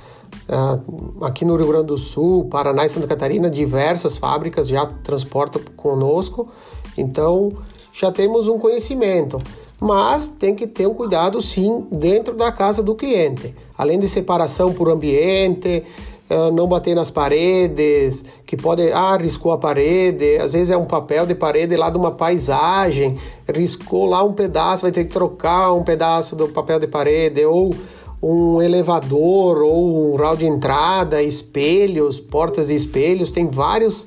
Uh, 0.49 1.25
aqui 1.25 1.45
no 1.45 1.57
Rio 1.57 1.69
Grande 1.69 1.87
do 1.89 1.99
Sul, 1.99 2.47
Paraná 2.47 2.87
e 2.87 2.89
Santa 2.89 3.07
Catarina, 3.07 3.51
diversas 3.51 4.17
fábricas 4.17 4.67
já 4.67 4.87
transportam 4.87 5.61
conosco, 5.77 6.49
então 6.97 7.53
já 7.93 8.11
temos 8.11 8.49
um 8.49 8.59
conhecimento. 8.59 9.43
Mas 9.81 10.27
tem 10.27 10.55
que 10.55 10.67
ter 10.67 10.87
um 10.87 10.95
cuidado 10.95 11.41
sim 11.41 11.87
dentro 11.93 12.35
da 12.35 12.51
casa 12.51 12.83
do 12.83 12.95
cliente, 12.95 13.55
além 13.77 13.99
de 13.99 14.09
separação 14.09 14.73
por 14.73 14.91
ambiente, 14.91 15.85
uh, 16.31 16.53
não 16.53 16.67
bater 16.67 16.95
nas 16.95 17.11
paredes, 17.11 18.25
que 18.47 18.57
pode, 18.57 18.91
ah, 18.93 19.17
riscou 19.17 19.53
a 19.53 19.59
parede, 19.59 20.37
às 20.39 20.53
vezes 20.53 20.71
é 20.71 20.77
um 20.77 20.85
papel 20.85 21.27
de 21.27 21.35
parede 21.35 21.77
lá 21.77 21.91
de 21.91 21.97
uma 21.97 22.13
paisagem, 22.13 23.19
riscou 23.53 24.07
lá 24.07 24.23
um 24.23 24.33
pedaço, 24.33 24.83
vai 24.83 24.93
ter 24.93 25.05
que 25.05 25.13
trocar 25.13 25.73
um 25.73 25.83
pedaço 25.83 26.37
do 26.37 26.49
papel 26.49 26.79
de 26.79 26.87
parede, 26.87 27.45
ou 27.45 27.75
um 28.23 28.61
elevador 28.61 29.63
ou 29.63 30.15
um 30.15 30.17
hall 30.17 30.37
de 30.37 30.47
entrada, 30.47 31.23
espelhos, 31.23 32.19
portas 32.19 32.69
de 32.69 32.75
espelhos, 32.75 33.31
tem 33.31 33.47
vários 33.47 34.07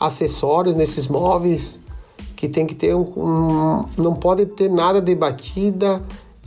acessórios 0.00 0.74
nesses 0.74 1.06
móveis 1.06 1.80
que 2.42 2.48
tem 2.48 2.66
que 2.66 2.74
ter 2.74 2.92
um, 2.92 3.02
um 3.16 3.84
não 3.96 4.14
pode 4.14 4.46
ter 4.46 4.68
nada 4.68 5.00
de 5.00 5.14
batida 5.14 6.02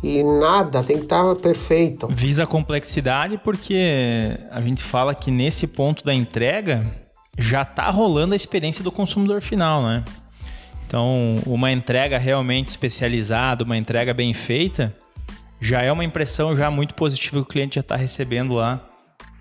e 0.05 0.23
nada, 0.23 0.83
tem 0.83 0.97
que 0.97 1.03
estar 1.03 1.35
perfeito. 1.37 2.07
Visa 2.11 2.43
a 2.43 2.47
complexidade 2.47 3.39
porque 3.39 4.37
a 4.51 4.61
gente 4.61 4.83
fala 4.83 5.15
que 5.15 5.31
nesse 5.31 5.65
ponto 5.65 6.05
da 6.05 6.13
entrega 6.13 6.85
já 7.39 7.63
está 7.63 7.89
rolando 7.89 8.33
a 8.33 8.35
experiência 8.35 8.83
do 8.83 8.91
consumidor 8.91 9.41
final, 9.41 9.81
né? 9.81 10.05
Então, 10.85 11.35
uma 11.47 11.71
entrega 11.71 12.19
realmente 12.19 12.67
especializada, 12.67 13.63
uma 13.63 13.75
entrega 13.75 14.13
bem 14.13 14.31
feita, 14.31 14.95
já 15.59 15.81
é 15.81 15.91
uma 15.91 16.05
impressão 16.05 16.55
já 16.55 16.69
muito 16.69 16.93
positiva 16.93 17.37
que 17.37 17.41
o 17.41 17.45
cliente 17.45 17.75
já 17.75 17.81
está 17.81 17.95
recebendo 17.95 18.53
lá, 18.53 18.87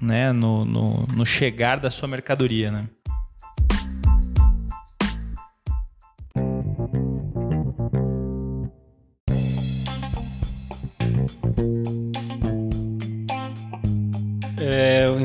né, 0.00 0.32
no, 0.32 0.64
no, 0.64 1.06
no, 1.14 1.26
chegar 1.26 1.78
da 1.78 1.90
sua 1.90 2.08
mercadoria, 2.08 2.70
né? 2.70 2.88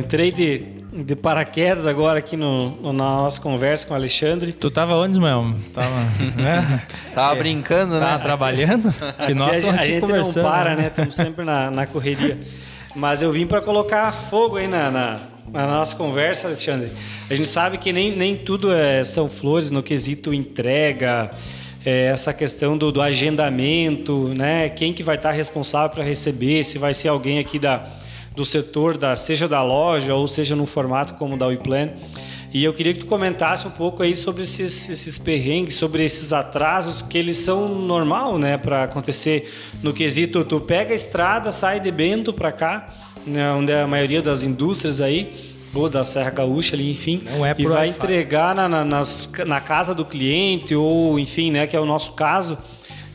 Entrei 0.10 0.32
de 0.32 0.80
de 0.92 1.16
paraquedas 1.16 1.86
agora 1.86 2.18
aqui 2.18 2.36
no, 2.36 2.72
no, 2.72 2.92
na 2.92 3.18
nossa 3.18 3.40
conversa 3.40 3.86
com 3.86 3.94
o 3.94 3.96
Alexandre. 3.96 4.52
Tu 4.52 4.72
tava 4.72 4.96
onde, 4.96 5.20
mesmo? 5.20 5.56
Tava, 5.72 5.96
né? 6.36 6.84
tava 7.14 7.36
é, 7.36 7.38
brincando, 7.38 7.94
né? 7.94 8.00
Tava 8.00 8.24
trabalhando? 8.24 8.94
Aqui 9.18 9.36
nós 9.36 9.66
a, 9.66 9.72
a 9.72 9.86
gente 9.86 10.08
não 10.08 10.34
para, 10.34 10.76
né? 10.76 10.88
Estamos 10.88 11.16
sempre 11.16 11.46
na, 11.46 11.70
na 11.70 11.86
correria. 11.86 12.40
Mas 12.96 13.22
eu 13.22 13.32
vim 13.32 13.46
para 13.46 13.62
colocar 13.62 14.12
fogo 14.12 14.58
aí 14.58 14.68
na, 14.68 14.90
na, 14.90 15.20
na, 15.52 15.68
nossa 15.68 15.96
conversa, 15.96 16.48
Alexandre. 16.48 16.92
A 17.30 17.36
gente 17.36 17.48
sabe 17.48 17.78
que 17.78 17.94
nem, 17.94 18.16
nem 18.16 18.36
tudo 18.36 18.74
é, 18.74 19.04
são 19.04 19.30
flores 19.30 19.70
no 19.70 19.84
quesito 19.84 20.34
entrega, 20.34 21.30
é, 21.86 22.06
essa 22.06 22.34
questão 22.34 22.76
do, 22.76 22.92
do 22.92 23.00
agendamento, 23.00 24.32
né? 24.36 24.70
Quem 24.70 24.92
que 24.92 25.04
vai 25.04 25.18
estar 25.18 25.32
responsável 25.32 25.92
para 25.92 26.04
receber, 26.04 26.64
se 26.64 26.80
vai 26.80 26.96
ser 26.96 27.10
alguém 27.10 27.38
aqui 27.38 27.60
da 27.60 27.88
do 28.40 28.46
setor, 28.46 28.98
da, 28.98 29.18
seja 29.18 29.50
da 29.50 29.62
loja 29.62 30.16
ou 30.16 30.26
seja 30.26 30.56
no 30.56 30.66
formato 30.66 31.14
como 31.16 31.36
da 31.36 31.48
WePlan. 31.48 31.90
E 32.54 32.64
eu 32.64 32.74
queria 32.74 32.94
que 32.94 33.02
tu 33.02 33.06
comentasse 33.06 33.68
um 33.68 33.72
pouco 33.72 34.02
aí 34.02 34.16
sobre 34.16 34.44
esses, 34.44 34.90
esses 34.90 35.20
perrengues, 35.20 35.76
sobre 35.76 36.04
esses 36.06 36.32
atrasos 36.32 37.02
que 37.02 37.18
eles 37.18 37.36
são 37.38 37.68
normal, 37.68 38.40
né, 38.40 38.58
para 38.58 38.86
acontecer 38.86 39.54
no 39.84 39.94
quesito. 39.94 40.44
Tu 40.46 40.60
pega 40.62 40.94
a 40.94 40.96
estrada, 40.96 41.52
sai 41.52 41.82
de 41.82 41.92
Bento 41.92 42.32
para 42.32 42.52
cá, 42.52 42.88
né, 43.28 43.52
onde 43.52 43.74
é 43.74 43.82
a 43.82 43.88
maioria 43.88 44.22
das 44.22 44.42
indústrias 44.42 45.02
aí, 45.02 45.32
ou 45.74 45.90
da 45.90 46.04
Serra 46.04 46.32
Gaúcha 46.32 46.76
ali, 46.76 46.90
enfim, 46.90 47.22
é 47.46 47.56
e 47.62 47.66
vai 47.66 47.90
entregar 47.90 48.56
na, 48.56 48.68
na, 48.68 48.84
nas, 48.84 49.32
na 49.46 49.60
casa 49.60 49.94
do 49.94 50.04
cliente, 50.06 50.74
ou 50.74 51.20
enfim, 51.20 51.52
né, 51.52 51.68
que 51.68 51.76
é 51.76 51.80
o 51.80 51.86
nosso 51.86 52.14
caso. 52.14 52.58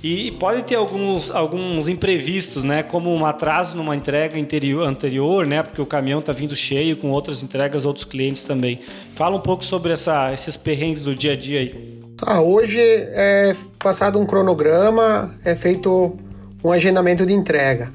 E 0.05 0.33
pode 0.33 0.65
ter 0.65 0.75
alguns, 0.75 1.31
alguns 1.31 1.89
imprevistos, 1.89 2.63
né? 2.63 2.83
Como 2.83 3.11
um 3.11 3.25
atraso 3.25 3.75
numa 3.75 3.97
entrega 3.97 4.39
interior, 4.39 4.87
anterior, 4.87 5.47
né? 5.47 5.63
Porque 5.63 5.81
o 5.81 5.87
caminhão 5.87 6.21
está 6.21 6.31
vindo 6.31 6.55
cheio 6.55 6.95
com 6.99 7.11
outras 7.11 7.43
entregas, 7.43 7.87
outros 7.87 8.05
clientes 8.05 8.45
também. 8.45 8.81
Fala 9.15 9.35
um 9.35 9.41
pouco 9.41 9.65
sobre 9.65 9.95
essa, 9.95 10.31
esses 10.31 10.59
perrengues 10.59 11.05
do 11.05 11.15
dia 11.15 11.33
a 11.33 11.37
dia 11.37 11.61
aí. 11.61 12.01
Ah, 12.21 12.43
hoje 12.43 12.79
é 12.79 13.57
passado 13.79 14.19
um 14.19 14.27
cronograma, 14.27 15.35
é 15.43 15.55
feito 15.55 16.15
um 16.63 16.71
agendamento 16.71 17.25
de 17.25 17.33
entrega. 17.33 17.91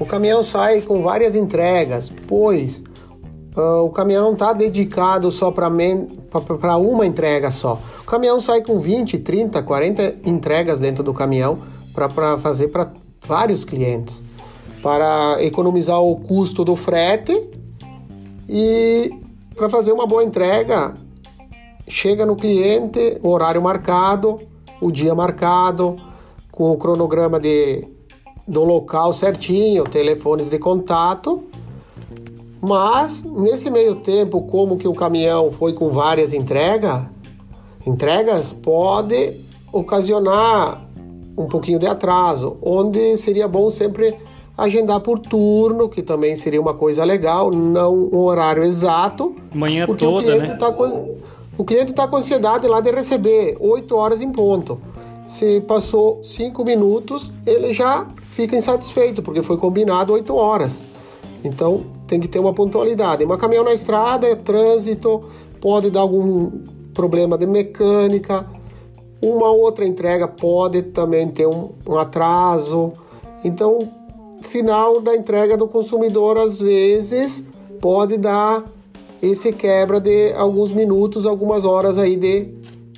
O 0.00 0.04
caminhão 0.04 0.42
sai 0.42 0.80
com 0.80 1.02
várias 1.02 1.36
entregas, 1.36 2.12
pois 2.26 2.82
uh, 3.56 3.84
o 3.84 3.90
caminhão 3.90 4.24
não 4.24 4.32
está 4.32 4.52
dedicado 4.52 5.30
só 5.30 5.50
para 5.50 5.68
uma 6.78 7.06
entrega 7.06 7.50
só. 7.50 7.80
O 8.02 8.04
caminhão 8.04 8.38
sai 8.40 8.62
com 8.62 8.78
20, 8.80 9.18
30, 9.18 9.62
40 9.62 10.16
entregas 10.24 10.80
dentro 10.80 11.02
do 11.02 11.14
caminhão 11.14 11.58
para 11.92 12.38
fazer 12.38 12.68
para 12.68 12.92
vários 13.26 13.64
clientes, 13.64 14.24
para 14.82 15.42
economizar 15.42 16.00
o 16.00 16.16
custo 16.16 16.64
do 16.64 16.76
frete 16.76 17.50
e 18.48 19.10
para 19.54 19.68
fazer 19.68 19.92
uma 19.92 20.06
boa 20.06 20.22
entrega. 20.22 20.94
Chega 21.86 22.24
no 22.24 22.34
cliente, 22.34 23.18
o 23.22 23.28
horário 23.28 23.62
marcado, 23.62 24.40
o 24.80 24.90
dia 24.90 25.14
marcado, 25.14 25.96
com 26.50 26.70
o 26.70 26.76
cronograma 26.76 27.38
de, 27.38 27.86
do 28.46 28.64
local 28.64 29.12
certinho, 29.12 29.84
telefones 29.84 30.48
de 30.48 30.58
contato. 30.58 31.44
Mas 32.66 33.22
nesse 33.22 33.70
meio 33.70 33.96
tempo, 33.96 34.40
como 34.42 34.78
que 34.78 34.88
o 34.88 34.94
caminhão 34.94 35.52
foi 35.52 35.74
com 35.74 35.90
várias 35.90 36.32
entregas, 36.32 37.02
entregas 37.86 38.54
pode 38.54 39.34
ocasionar 39.70 40.82
um 41.36 41.46
pouquinho 41.46 41.78
de 41.78 41.86
atraso, 41.86 42.56
onde 42.62 43.18
seria 43.18 43.46
bom 43.46 43.68
sempre 43.68 44.16
agendar 44.56 45.00
por 45.00 45.18
turno, 45.18 45.90
que 45.90 46.00
também 46.00 46.34
seria 46.36 46.58
uma 46.60 46.72
coisa 46.72 47.04
legal, 47.04 47.50
não 47.50 48.08
um 48.10 48.20
horário 48.20 48.62
exato. 48.62 49.36
Manhã 49.52 49.84
porque 49.84 50.02
toda, 50.02 50.20
o 50.20 50.22
cliente 50.22 50.48
né? 50.48 50.54
Tá 50.54 50.72
com, 50.72 51.16
o 51.58 51.64
cliente 51.64 51.90
está 51.90 52.08
com 52.08 52.16
ansiedade 52.16 52.66
lá 52.66 52.80
de 52.80 52.90
receber 52.90 53.58
8 53.60 53.94
horas 53.94 54.22
em 54.22 54.32
ponto. 54.32 54.80
Se 55.26 55.60
passou 55.60 56.24
5 56.24 56.64
minutos, 56.64 57.30
ele 57.46 57.74
já 57.74 58.06
fica 58.24 58.56
insatisfeito, 58.56 59.22
porque 59.22 59.42
foi 59.42 59.58
combinado 59.58 60.14
8 60.14 60.34
horas. 60.34 60.82
Então 61.44 61.93
tem 62.06 62.20
que 62.20 62.28
ter 62.28 62.38
uma 62.38 62.52
pontualidade. 62.52 63.24
Uma 63.24 63.36
caminhão 63.36 63.64
na 63.64 63.72
estrada 63.72 64.26
é 64.26 64.34
trânsito, 64.34 65.22
pode 65.60 65.90
dar 65.90 66.00
algum 66.00 66.50
problema 66.92 67.36
de 67.36 67.46
mecânica. 67.46 68.46
Uma 69.22 69.50
outra 69.50 69.86
entrega 69.86 70.28
pode 70.28 70.82
também 70.82 71.28
ter 71.28 71.46
um, 71.46 71.70
um 71.86 71.98
atraso. 71.98 72.92
Então, 73.42 73.88
final 74.42 75.00
da 75.00 75.16
entrega 75.16 75.56
do 75.56 75.66
consumidor, 75.66 76.36
às 76.36 76.60
vezes, 76.60 77.48
pode 77.80 78.16
dar 78.16 78.62
esse 79.22 79.52
quebra 79.52 79.98
de 79.98 80.32
alguns 80.34 80.72
minutos, 80.72 81.24
algumas 81.24 81.64
horas 81.64 81.98
aí 81.98 82.16
de 82.16 82.48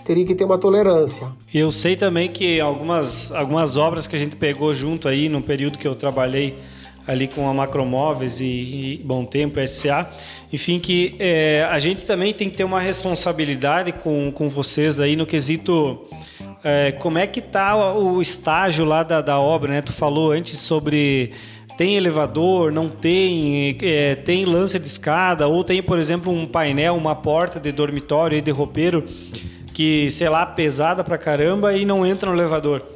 teria 0.04 0.24
que 0.24 0.34
ter 0.34 0.44
uma 0.44 0.58
tolerância. 0.58 1.28
Eu 1.52 1.70
sei 1.70 1.96
também 1.96 2.28
que 2.28 2.60
algumas, 2.60 3.32
algumas 3.32 3.76
obras 3.76 4.06
que 4.06 4.14
a 4.14 4.18
gente 4.18 4.36
pegou 4.36 4.72
junto 4.72 5.08
aí 5.08 5.28
no 5.28 5.42
período 5.42 5.78
que 5.78 5.86
eu 5.86 5.94
trabalhei 5.94 6.54
ali 7.06 7.28
com 7.28 7.48
a 7.48 7.54
Macromóveis 7.54 8.40
e, 8.40 8.44
e 8.44 9.02
Bom 9.04 9.24
Tempo, 9.24 9.60
SA. 9.66 10.10
Enfim, 10.52 10.78
que 10.78 11.14
é, 11.18 11.66
a 11.70 11.78
gente 11.78 12.04
também 12.04 12.32
tem 12.32 12.50
que 12.50 12.56
ter 12.56 12.64
uma 12.64 12.80
responsabilidade 12.80 13.92
com, 13.92 14.30
com 14.32 14.48
vocês 14.48 15.00
aí 15.00 15.16
no 15.16 15.26
quesito 15.26 16.08
é, 16.64 16.92
como 16.92 17.18
é 17.18 17.26
que 17.26 17.40
tá 17.40 17.94
o 17.94 18.20
estágio 18.20 18.84
lá 18.84 19.02
da, 19.02 19.20
da 19.20 19.38
obra, 19.38 19.72
né? 19.72 19.82
Tu 19.82 19.92
falou 19.92 20.32
antes 20.32 20.58
sobre 20.58 21.32
tem 21.76 21.94
elevador, 21.94 22.72
não 22.72 22.88
tem, 22.88 23.76
é, 23.82 24.14
tem 24.14 24.44
lance 24.44 24.78
de 24.78 24.86
escada, 24.86 25.46
ou 25.46 25.62
tem, 25.62 25.82
por 25.82 25.98
exemplo, 25.98 26.32
um 26.32 26.46
painel, 26.46 26.96
uma 26.96 27.14
porta 27.14 27.60
de 27.60 27.70
dormitório 27.70 28.38
e 28.38 28.40
de 28.40 28.50
roupeiro 28.50 29.04
que, 29.74 30.10
sei 30.10 30.28
lá, 30.28 30.46
pesada 30.46 31.04
pra 31.04 31.18
caramba 31.18 31.74
e 31.76 31.84
não 31.84 32.06
entra 32.06 32.30
no 32.30 32.36
elevador. 32.36 32.95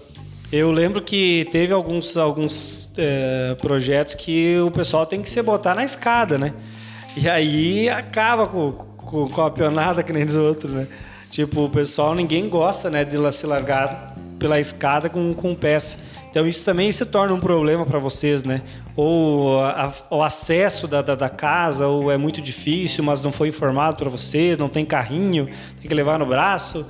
Eu 0.52 0.72
lembro 0.72 1.00
que 1.00 1.48
teve 1.52 1.72
alguns, 1.72 2.16
alguns 2.16 2.90
é, 2.98 3.54
projetos 3.60 4.16
que 4.16 4.58
o 4.58 4.70
pessoal 4.70 5.06
tem 5.06 5.22
que 5.22 5.30
se 5.30 5.40
botar 5.42 5.76
na 5.76 5.84
escada, 5.84 6.36
né? 6.36 6.52
E 7.16 7.28
aí 7.28 7.88
acaba 7.88 8.48
com, 8.48 8.72
com, 8.72 9.28
com 9.28 9.42
a 9.42 9.50
pionada 9.50 10.02
que 10.02 10.12
nem 10.12 10.24
os 10.24 10.34
outros, 10.34 10.72
né? 10.72 10.88
Tipo, 11.30 11.66
o 11.66 11.70
pessoal, 11.70 12.16
ninguém 12.16 12.48
gosta, 12.48 12.90
né, 12.90 13.04
de 13.04 13.16
se 13.32 13.46
largar 13.46 14.16
pela 14.40 14.58
escada 14.58 15.08
com, 15.08 15.32
com 15.32 15.54
pés. 15.54 15.96
Então 16.28 16.44
isso 16.44 16.64
também 16.64 16.90
se 16.90 17.04
torna 17.04 17.32
um 17.32 17.38
problema 17.38 17.86
para 17.86 18.00
vocês, 18.00 18.42
né? 18.42 18.62
Ou 18.96 19.60
a, 19.60 19.92
o 20.10 20.20
acesso 20.20 20.88
da, 20.88 21.00
da, 21.00 21.14
da, 21.14 21.28
casa, 21.28 21.86
ou 21.86 22.10
é 22.10 22.16
muito 22.16 22.40
difícil, 22.40 23.04
mas 23.04 23.22
não 23.22 23.30
foi 23.30 23.48
informado 23.48 23.96
para 23.96 24.08
vocês, 24.08 24.58
não 24.58 24.68
tem 24.68 24.84
carrinho, 24.84 25.46
tem 25.80 25.88
que 25.88 25.94
levar 25.94 26.18
no 26.18 26.26
braço. 26.26 26.84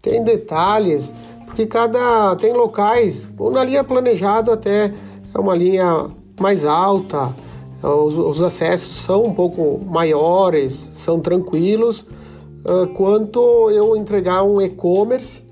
Tem 0.00 0.22
detalhes 0.24 1.14
porque 1.52 1.66
cada 1.66 2.34
tem 2.36 2.54
locais, 2.54 3.30
na 3.52 3.62
linha 3.62 3.84
planejada 3.84 4.54
até 4.54 4.90
é 5.34 5.38
uma 5.38 5.54
linha 5.54 6.06
mais 6.40 6.64
alta, 6.64 7.30
os, 7.82 8.16
os 8.16 8.42
acessos 8.42 8.94
são 8.94 9.26
um 9.26 9.34
pouco 9.34 9.78
maiores, 9.84 10.72
são 10.94 11.20
tranquilos, 11.20 12.06
uh, 12.64 12.86
quanto 12.94 13.70
eu 13.70 13.94
entregar 13.94 14.42
um 14.44 14.62
e-commerce 14.62 15.42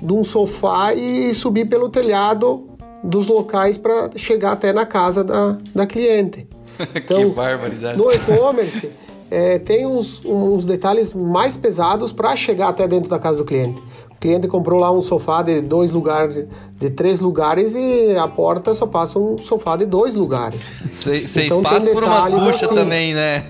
de 0.00 0.12
um 0.12 0.24
sofá 0.24 0.94
e 0.94 1.34
subir 1.34 1.66
pelo 1.66 1.90
telhado 1.90 2.70
dos 3.04 3.26
locais 3.26 3.76
para 3.76 4.10
chegar 4.16 4.52
até 4.52 4.72
na 4.72 4.86
casa 4.86 5.22
da, 5.22 5.58
da 5.74 5.86
cliente. 5.86 6.48
Então, 6.94 7.30
que 7.30 7.34
barbaridade. 7.34 7.96
No 7.96 8.12
e-commerce 8.12 8.90
é, 9.30 9.58
tem 9.58 9.86
uns, 9.86 10.22
uns 10.24 10.66
detalhes 10.66 11.14
mais 11.14 11.56
pesados 11.56 12.12
para 12.12 12.36
chegar 12.36 12.68
até 12.68 12.86
dentro 12.86 13.08
da 13.08 13.18
casa 13.18 13.38
do 13.38 13.46
cliente. 13.46 13.82
O 14.26 14.28
cliente 14.28 14.48
comprou 14.48 14.80
lá 14.80 14.90
um 14.90 15.00
sofá 15.00 15.40
de 15.40 15.60
dois 15.60 15.92
lugares, 15.92 16.46
de 16.80 16.90
três 16.90 17.20
lugares 17.20 17.76
e 17.76 18.16
a 18.16 18.26
porta 18.26 18.74
só 18.74 18.84
passa 18.84 19.20
um 19.20 19.38
sofá 19.38 19.76
de 19.76 19.86
dois 19.86 20.16
lugares. 20.16 20.72
Seis 20.90 21.36
então, 21.36 21.62
passa 21.62 21.88
por 21.92 22.02
umas 22.02 22.28
buchas 22.28 22.64
assim. 22.64 22.74
também, 22.74 23.14
né? 23.14 23.44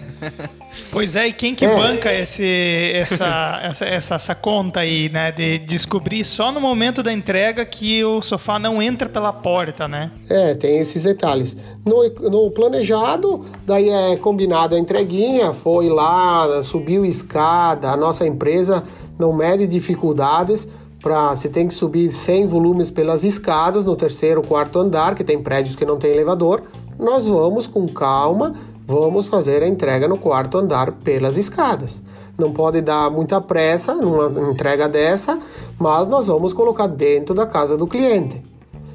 Pois 0.93 1.17
é, 1.17 1.29
e 1.29 1.33
quem 1.33 1.55
que 1.55 1.65
é. 1.65 1.75
banca 1.75 2.13
esse, 2.13 2.93
essa, 2.95 3.61
essa, 3.63 3.85
essa, 3.87 4.15
essa, 4.17 4.35
conta 4.35 4.81
aí, 4.81 5.09
né? 5.09 5.33
De 5.33 5.59
descobrir 5.59 6.23
só 6.25 6.53
no 6.53 6.61
momento 6.61 7.03
da 7.03 7.13
entrega 7.13 7.65
que 7.65 8.05
o 8.05 8.21
sofá 8.21 8.59
não 8.59 8.83
entra 8.83 9.09
pela 9.09 9.33
porta, 9.33 9.89
né? 9.89 10.11
É, 10.29 10.55
tem 10.55 10.79
esses 10.79 11.03
detalhes. 11.03 11.57
No, 11.85 12.07
no 12.31 12.51
planejado, 12.51 13.47
daí 13.65 13.89
é 13.89 14.17
combinado 14.17 14.75
a 14.75 14.79
entreguinha, 14.79 15.55
foi 15.55 15.89
lá, 15.89 16.63
subiu 16.63 17.05
escada, 17.05 17.91
a 17.91 17.97
nossa 17.97 18.27
empresa 18.27 18.85
não 19.19 19.33
mede 19.33 19.67
dificuldades 19.67 20.69
para 21.03 21.37
se 21.37 21.49
tem 21.49 21.69
que 21.69 21.75
subir 21.75 22.13
100 22.13 22.47
volumes 22.47 22.91
pelas 22.91 23.23
escadas 23.25 23.85
no 23.85 23.95
terceiro, 23.95 24.43
quarto 24.43 24.79
andar, 24.79 25.15
que 25.15 25.23
tem 25.23 25.43
prédios 25.43 25.77
que 25.77 25.85
não 25.85 25.99
tem 25.99 26.11
elevador, 26.11 26.63
nós 26.99 27.27
vamos 27.27 27.67
com 27.67 27.87
calma 27.87 28.55
Vamos 28.87 29.27
fazer 29.27 29.65
a 29.65 29.69
entrega 29.69 30.07
no 30.07 30.17
quarto 30.17 30.59
andar 30.59 30.93
pelas 30.93 31.37
escadas. 31.37 32.05
Não 32.39 32.53
pode 32.53 32.81
dar 32.81 33.11
muita 33.11 33.41
pressa 33.41 33.95
numa 33.97 34.49
entrega 34.49 34.89
dessa, 34.89 35.41
mas 35.77 36.07
nós 36.07 36.29
vamos 36.29 36.53
colocar 36.53 36.87
dentro 36.87 37.35
da 37.35 37.47
casa 37.47 37.77
do 37.77 37.89
cliente, 37.89 38.41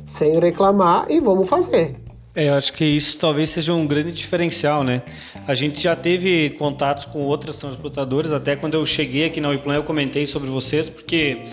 sem 0.06 0.40
reclamar 0.40 1.08
e 1.10 1.20
vamos 1.20 1.50
fazer. 1.50 2.01
É, 2.34 2.48
eu 2.48 2.54
acho 2.54 2.72
que 2.72 2.86
isso 2.86 3.18
talvez 3.18 3.50
seja 3.50 3.74
um 3.74 3.86
grande 3.86 4.12
diferencial, 4.12 4.84
né? 4.84 5.02
A 5.46 5.54
gente 5.54 5.82
já 5.82 5.96
teve 5.96 6.52
contatos 6.52 7.04
com 7.06 7.20
outras 7.20 7.58
transportadoras, 7.58 8.32
até 8.32 8.56
quando 8.56 8.76
eu 8.76 8.86
cheguei 8.86 9.26
aqui 9.26 9.42
na 9.42 9.50
Wiplan 9.50 9.76
eu 9.76 9.84
comentei 9.84 10.26
sobre 10.26 10.50
vocês, 10.50 10.88
porque 10.88 11.44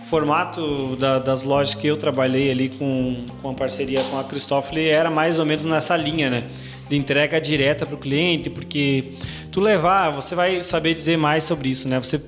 o 0.00 0.04
formato 0.04 0.94
da, 0.96 1.18
das 1.18 1.42
lojas 1.42 1.74
que 1.74 1.88
eu 1.88 1.96
trabalhei 1.96 2.50
ali 2.50 2.68
com, 2.68 3.26
com 3.42 3.50
a 3.50 3.54
parceria 3.54 4.00
com 4.04 4.18
a 4.18 4.22
Christoffel 4.22 4.78
era 4.78 5.10
mais 5.10 5.40
ou 5.40 5.44
menos 5.44 5.64
nessa 5.64 5.96
linha, 5.96 6.30
né? 6.30 6.44
de 6.88 6.96
entrega 6.96 7.40
direta 7.40 7.84
para 7.84 7.94
o 7.94 7.98
cliente, 7.98 8.48
porque 8.48 9.12
tu 9.52 9.60
levar, 9.60 10.10
você 10.10 10.34
vai 10.34 10.62
saber 10.62 10.94
dizer 10.94 11.18
mais 11.18 11.44
sobre 11.44 11.68
isso, 11.68 11.88
né? 11.88 11.98
Você 12.00 12.18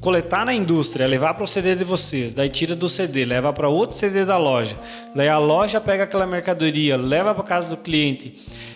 coletar 0.00 0.44
na 0.44 0.54
indústria, 0.54 1.06
levar 1.06 1.34
para 1.34 1.44
o 1.44 1.46
CD 1.46 1.74
de 1.74 1.84
vocês, 1.84 2.32
daí 2.32 2.48
tira 2.48 2.76
do 2.76 2.88
CD, 2.88 3.24
leva 3.24 3.52
para 3.52 3.68
outro 3.68 3.96
CD 3.96 4.24
da 4.24 4.36
loja, 4.36 4.76
daí 5.14 5.28
a 5.28 5.38
loja 5.38 5.80
pega 5.80 6.04
aquela 6.04 6.26
mercadoria, 6.26 6.96
leva 6.96 7.34
para 7.34 7.44
casa 7.44 7.68
do 7.68 7.76
cliente. 7.76 8.34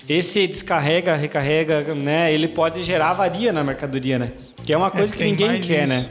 Esse 0.08 0.46
descarrega, 0.46 1.14
recarrega, 1.14 1.94
né? 1.94 2.32
Ele 2.32 2.48
pode 2.48 2.82
gerar 2.82 3.10
avaria 3.10 3.52
na 3.52 3.62
mercadoria, 3.62 4.18
né? 4.18 4.32
Que 4.64 4.72
é 4.72 4.76
uma 4.76 4.90
coisa 4.90 5.14
é, 5.14 5.16
que 5.16 5.24
ninguém 5.24 5.60
quer, 5.60 5.84
isso. 5.84 6.08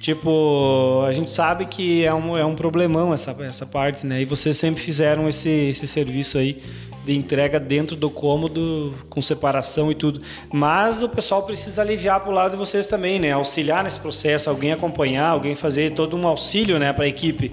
Tipo, 0.00 1.04
a 1.06 1.12
gente 1.12 1.30
sabe 1.30 1.66
que 1.66 2.04
é 2.04 2.12
um, 2.12 2.36
é 2.36 2.44
um 2.44 2.56
problemão 2.56 3.14
essa, 3.14 3.30
essa 3.42 3.64
parte, 3.64 4.04
né? 4.04 4.20
E 4.20 4.24
vocês 4.24 4.58
sempre 4.58 4.82
fizeram 4.82 5.28
esse, 5.28 5.48
esse 5.48 5.86
serviço 5.86 6.38
aí 6.38 6.60
de 7.04 7.16
entrega 7.16 7.58
dentro 7.58 7.96
do 7.96 8.08
cômodo, 8.10 8.94
com 9.10 9.20
separação 9.20 9.90
e 9.90 9.94
tudo. 9.94 10.22
Mas 10.52 11.02
o 11.02 11.08
pessoal 11.08 11.42
precisa 11.42 11.82
aliviar 11.82 12.20
para 12.20 12.30
o 12.30 12.32
lado 12.32 12.52
de 12.52 12.56
vocês 12.56 12.86
também, 12.86 13.18
né? 13.18 13.32
Auxiliar 13.32 13.82
nesse 13.82 13.98
processo, 13.98 14.48
alguém 14.48 14.72
acompanhar, 14.72 15.28
alguém 15.28 15.54
fazer 15.54 15.92
todo 15.92 16.16
um 16.16 16.26
auxílio, 16.26 16.78
né, 16.78 16.92
para 16.92 17.04
a 17.04 17.08
equipe. 17.08 17.52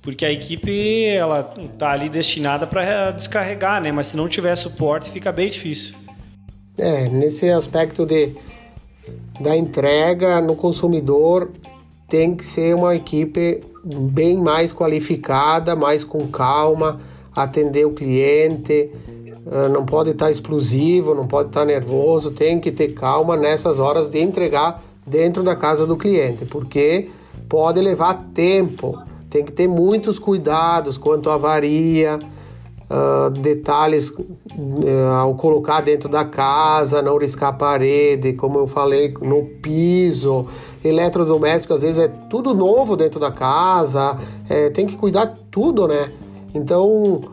Porque 0.00 0.24
a 0.24 0.32
equipe, 0.32 1.04
ela 1.06 1.42
tá 1.76 1.90
ali 1.90 2.08
destinada 2.08 2.66
para 2.66 3.10
descarregar, 3.10 3.82
né? 3.82 3.92
Mas 3.92 4.08
se 4.08 4.16
não 4.16 4.28
tiver 4.28 4.54
suporte, 4.54 5.10
fica 5.10 5.30
bem 5.30 5.50
difícil. 5.50 5.94
É, 6.78 7.08
nesse 7.08 7.50
aspecto 7.50 8.06
de 8.06 8.34
da 9.40 9.56
entrega 9.56 10.40
no 10.40 10.56
consumidor, 10.56 11.52
tem 12.08 12.34
que 12.34 12.44
ser 12.44 12.74
uma 12.74 12.96
equipe 12.96 13.60
bem 13.84 14.36
mais 14.36 14.72
qualificada, 14.72 15.76
mais 15.76 16.04
com 16.04 16.26
calma, 16.28 17.00
atender 17.42 17.84
o 17.86 17.92
cliente, 17.92 18.90
ah, 19.50 19.68
não 19.68 19.84
pode 19.84 20.10
estar 20.10 20.30
explosivo, 20.30 21.14
não 21.14 21.26
pode 21.26 21.48
estar 21.48 21.64
nervoso, 21.64 22.30
tem 22.30 22.60
que 22.60 22.70
ter 22.70 22.88
calma 22.88 23.36
nessas 23.36 23.78
horas 23.78 24.08
de 24.08 24.20
entregar 24.20 24.82
dentro 25.06 25.42
da 25.42 25.56
casa 25.56 25.86
do 25.86 25.96
cliente, 25.96 26.44
porque 26.44 27.08
pode 27.48 27.80
levar 27.80 28.26
tempo, 28.34 28.98
tem 29.30 29.42
que 29.42 29.52
ter 29.52 29.66
muitos 29.66 30.18
cuidados 30.18 30.98
quanto 30.98 31.30
à 31.30 31.34
avaria, 31.34 32.18
uh, 32.90 33.30
detalhes 33.30 34.10
uh, 34.10 35.14
ao 35.18 35.34
colocar 35.34 35.80
dentro 35.80 36.10
da 36.10 36.26
casa, 36.26 37.00
não 37.00 37.16
riscar 37.16 37.48
a 37.48 37.52
parede, 37.52 38.34
como 38.34 38.58
eu 38.58 38.66
falei, 38.66 39.14
no 39.22 39.44
piso, 39.62 40.44
eletrodoméstico, 40.84 41.72
às 41.72 41.80
vezes 41.80 41.98
é 41.98 42.08
tudo 42.08 42.54
novo 42.54 42.96
dentro 42.96 43.18
da 43.18 43.30
casa, 43.30 44.14
é, 44.48 44.68
tem 44.68 44.86
que 44.86 44.96
cuidar 44.96 45.34
tudo, 45.50 45.88
né? 45.88 46.12
Então, 46.54 47.30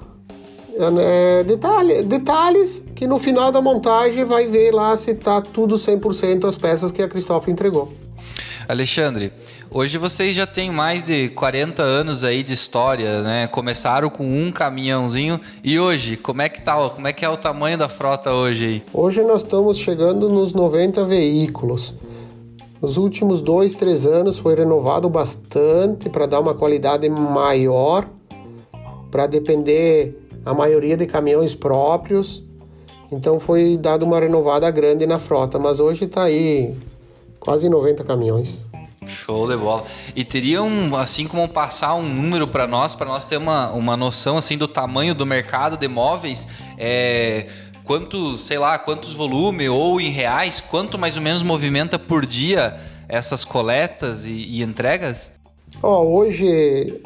é, 0.99 1.43
detalhe, 1.43 2.03
detalhes 2.03 2.83
que 2.95 3.07
no 3.07 3.17
final 3.17 3.51
da 3.51 3.61
montagem 3.61 4.25
vai 4.25 4.47
ver 4.47 4.71
lá 4.71 4.95
se 4.95 5.15
tá 5.15 5.41
tudo 5.41 5.75
100% 5.75 6.45
as 6.45 6.57
peças 6.57 6.91
que 6.91 7.01
a 7.01 7.07
Cristóvão 7.07 7.51
entregou. 7.51 7.93
Alexandre, 8.67 9.31
hoje 9.69 9.97
vocês 9.97 10.33
já 10.33 10.47
têm 10.47 10.71
mais 10.71 11.03
de 11.03 11.29
40 11.29 11.83
anos 11.83 12.23
aí 12.23 12.41
de 12.41 12.53
história, 12.53 13.21
né? 13.21 13.47
Começaram 13.47 14.09
com 14.09 14.25
um 14.25 14.51
caminhãozinho 14.51 15.39
e 15.63 15.79
hoje, 15.79 16.17
como 16.17 16.41
é 16.41 16.49
que 16.49 16.61
tá? 16.61 16.89
Como 16.89 17.07
é 17.07 17.13
que 17.13 17.23
é 17.23 17.29
o 17.29 17.37
tamanho 17.37 17.77
da 17.77 17.87
frota 17.87 18.33
hoje 18.33 18.65
aí? 18.65 18.83
Hoje 18.91 19.21
nós 19.21 19.43
estamos 19.43 19.77
chegando 19.77 20.29
nos 20.29 20.51
90 20.51 21.05
veículos. 21.05 21.93
Nos 22.81 22.97
últimos 22.97 23.39
dois, 23.39 23.75
três 23.75 24.05
anos 24.05 24.37
foi 24.37 24.55
renovado 24.55 25.09
bastante 25.09 26.09
para 26.09 26.25
dar 26.25 26.39
uma 26.39 26.53
qualidade 26.53 27.07
maior, 27.07 28.05
para 29.15 29.27
depender 29.27 30.27
a 30.45 30.53
maioria 30.53 30.97
de 30.97 31.05
caminhões 31.07 31.55
próprios. 31.55 32.43
Então 33.09 33.39
foi 33.39 33.77
dado 33.77 34.03
uma 34.03 34.19
renovada 34.19 34.69
grande 34.69 35.05
na 35.05 35.17
frota, 35.17 35.57
mas 35.57 35.79
hoje 35.79 36.03
está 36.03 36.23
aí 36.23 36.75
quase 37.39 37.69
90 37.69 38.03
caminhões. 38.03 38.65
Show 39.07 39.47
de 39.47 39.55
bola. 39.55 39.85
E 40.13 40.25
teriam, 40.25 40.93
assim 40.97 41.27
como 41.27 41.47
passar 41.47 41.95
um 41.95 42.03
número 42.03 42.45
para 42.45 42.67
nós, 42.67 42.93
para 42.93 43.05
nós 43.07 43.25
ter 43.25 43.37
uma, 43.37 43.71
uma 43.71 43.95
noção 43.95 44.35
assim 44.35 44.57
do 44.57 44.67
tamanho 44.67 45.15
do 45.15 45.25
mercado 45.25 45.77
de 45.77 45.87
móveis, 45.87 46.45
é, 46.77 47.47
quanto, 47.85 48.37
sei 48.37 48.57
lá, 48.57 48.77
quantos 48.77 49.13
volume 49.13 49.69
ou 49.69 50.01
em 50.01 50.09
reais, 50.09 50.59
quanto 50.59 50.97
mais 50.97 51.15
ou 51.15 51.21
menos 51.21 51.41
movimenta 51.41 51.97
por 51.97 52.25
dia 52.25 52.77
essas 53.07 53.45
coletas 53.45 54.25
e, 54.25 54.31
e 54.31 54.61
entregas? 54.61 55.31
Oh, 55.81 56.17
hoje 56.17 57.01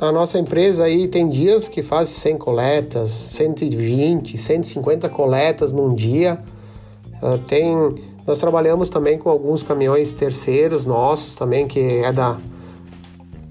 a 0.00 0.10
nossa 0.10 0.38
empresa 0.38 0.84
aí 0.84 1.06
tem 1.06 1.28
dias 1.28 1.68
que 1.68 1.82
faz 1.82 2.08
100 2.08 2.38
coletas, 2.38 3.10
120, 3.10 4.38
150 4.38 5.08
coletas 5.10 5.72
num 5.72 5.94
dia. 5.94 6.42
Uh, 7.22 7.36
tem, 7.38 7.74
nós 8.26 8.38
trabalhamos 8.38 8.88
também 8.88 9.18
com 9.18 9.28
alguns 9.28 9.62
caminhões 9.62 10.14
terceiros 10.14 10.86
nossos 10.86 11.34
também 11.34 11.68
que 11.68 11.98
é 11.98 12.10
da 12.12 12.38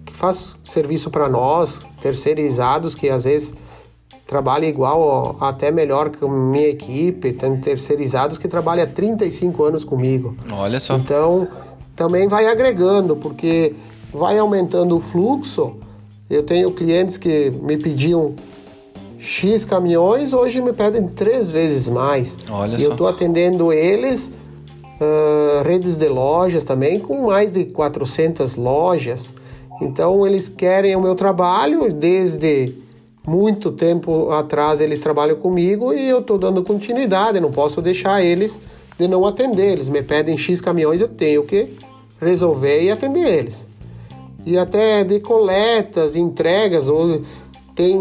que 0.04 0.16
faz 0.16 0.56
serviço 0.64 1.12
para 1.12 1.30
nós, 1.30 1.82
terceirizados 2.02 2.96
que 2.96 3.10
às 3.10 3.26
vezes 3.26 3.54
trabalha 4.26 4.66
igual 4.66 5.38
até 5.40 5.72
melhor 5.72 6.10
que 6.10 6.24
a 6.26 6.28
minha 6.28 6.68
equipe, 6.68 7.32
tem 7.32 7.58
terceirizados 7.58 8.40
que 8.40 8.48
trabalham 8.48 8.84
há 8.84 8.88
35 8.88 9.64
anos 9.64 9.84
comigo. 9.84 10.36
Olha 10.52 10.80
só. 10.80 10.96
Então, 10.96 11.48
também 11.96 12.28
vai 12.28 12.48
agregando, 12.48 13.16
porque 13.16 13.76
vai 14.12 14.38
aumentando 14.40 14.98
o 14.98 15.00
fluxo. 15.00 15.78
Eu 16.30 16.44
tenho 16.44 16.72
clientes 16.72 17.18
que 17.18 17.50
me 17.50 17.78
pediam 17.78 18.36
X 19.18 19.66
caminhões, 19.66 20.32
hoje 20.32 20.62
me 20.62 20.72
pedem 20.72 21.08
três 21.08 21.50
vezes 21.50 21.90
mais. 21.90 22.38
Olha 22.50 22.76
e 22.76 22.80
só. 22.80 22.86
eu 22.86 22.92
estou 22.92 23.08
atendendo 23.08 23.74
eles, 23.74 24.32
uh, 25.02 25.64
redes 25.64 25.98
de 25.98 26.08
lojas 26.08 26.64
também, 26.64 27.00
com 27.00 27.28
mais 27.28 27.52
de 27.52 27.66
400 27.66 28.56
lojas. 28.56 29.34
Então, 29.82 30.28
eles 30.28 30.48
querem 30.48 30.96
o 30.96 31.02
meu 31.02 31.16
trabalho 31.16 31.92
desde 31.92 32.76
muito 33.28 33.72
tempo 33.72 34.32
atrás 34.32 34.82
eles 34.82 35.00
trabalham 35.02 35.36
comigo 35.36 35.94
e 35.94 36.10
eu 36.10 36.20
estou 36.20 36.38
dando 36.38 36.64
continuidade, 36.64 37.40
não 37.40 37.52
posso 37.52 37.82
deixar 37.82 38.24
eles 38.24 38.60
de 38.98 39.08
não 39.08 39.26
atender. 39.26 39.74
Eles 39.74 39.90
me 39.90 40.02
pedem 40.02 40.38
X 40.38 40.60
caminhões, 40.60 41.00
eu 41.00 41.08
tenho 41.08 41.44
que 41.44 41.78
resolver 42.20 42.82
e 42.82 42.92
atender 42.92 43.28
eles. 43.28 43.70
E 44.50 44.58
até 44.58 45.04
de 45.04 45.20
coletas, 45.20 46.16
entregas, 46.16 46.90
hoje 46.90 47.24
tem 47.76 47.96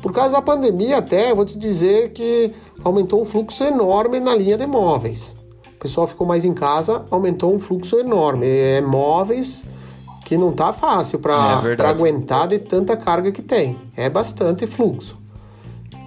por 0.00 0.12
causa 0.12 0.34
da 0.34 0.40
pandemia 0.40 0.98
até, 0.98 1.34
vou 1.34 1.44
te 1.44 1.58
dizer 1.58 2.12
que 2.12 2.52
aumentou 2.84 3.20
um 3.20 3.24
fluxo 3.24 3.64
enorme 3.64 4.20
na 4.20 4.36
linha 4.36 4.56
de 4.56 4.68
móveis. 4.68 5.36
O 5.74 5.78
pessoal 5.80 6.06
ficou 6.06 6.28
mais 6.28 6.44
em 6.44 6.54
casa, 6.54 7.04
aumentou 7.10 7.52
um 7.52 7.58
fluxo 7.58 7.98
enorme. 7.98 8.46
É 8.46 8.80
móveis 8.80 9.64
que 10.24 10.38
não 10.38 10.52
tá 10.52 10.72
fácil 10.72 11.18
para 11.18 11.60
é 11.76 11.82
aguentar 11.82 12.46
de 12.46 12.60
tanta 12.60 12.96
carga 12.96 13.32
que 13.32 13.42
tem. 13.42 13.76
É 13.96 14.08
bastante 14.08 14.68
fluxo. 14.68 15.18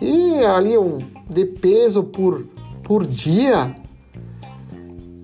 E 0.02 0.46
ali 0.46 0.76
de 1.30 1.44
peso 1.44 2.04
por, 2.06 2.46
por 2.86 3.06
dia, 3.06 3.76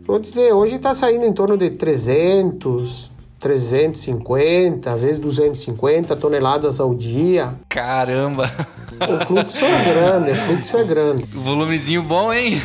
vou 0.06 0.20
dizer, 0.20 0.52
hoje 0.52 0.76
está 0.76 0.94
saindo 0.94 1.24
em 1.24 1.32
torno 1.32 1.58
de 1.58 1.70
300, 1.70 3.13
350, 3.44 4.90
às 4.90 5.04
vezes 5.04 5.20
250 5.20 6.16
toneladas 6.16 6.80
ao 6.80 6.96
dia. 6.96 7.56
Caramba! 7.68 8.50
O 9.02 9.26
fluxo 9.26 9.66
é 9.66 9.94
grande, 9.94 10.32
o 10.32 10.36
fluxo 10.36 10.78
é 10.78 10.84
grande. 10.86 11.26
Volumezinho 11.36 12.02
bom, 12.02 12.32
hein? 12.32 12.62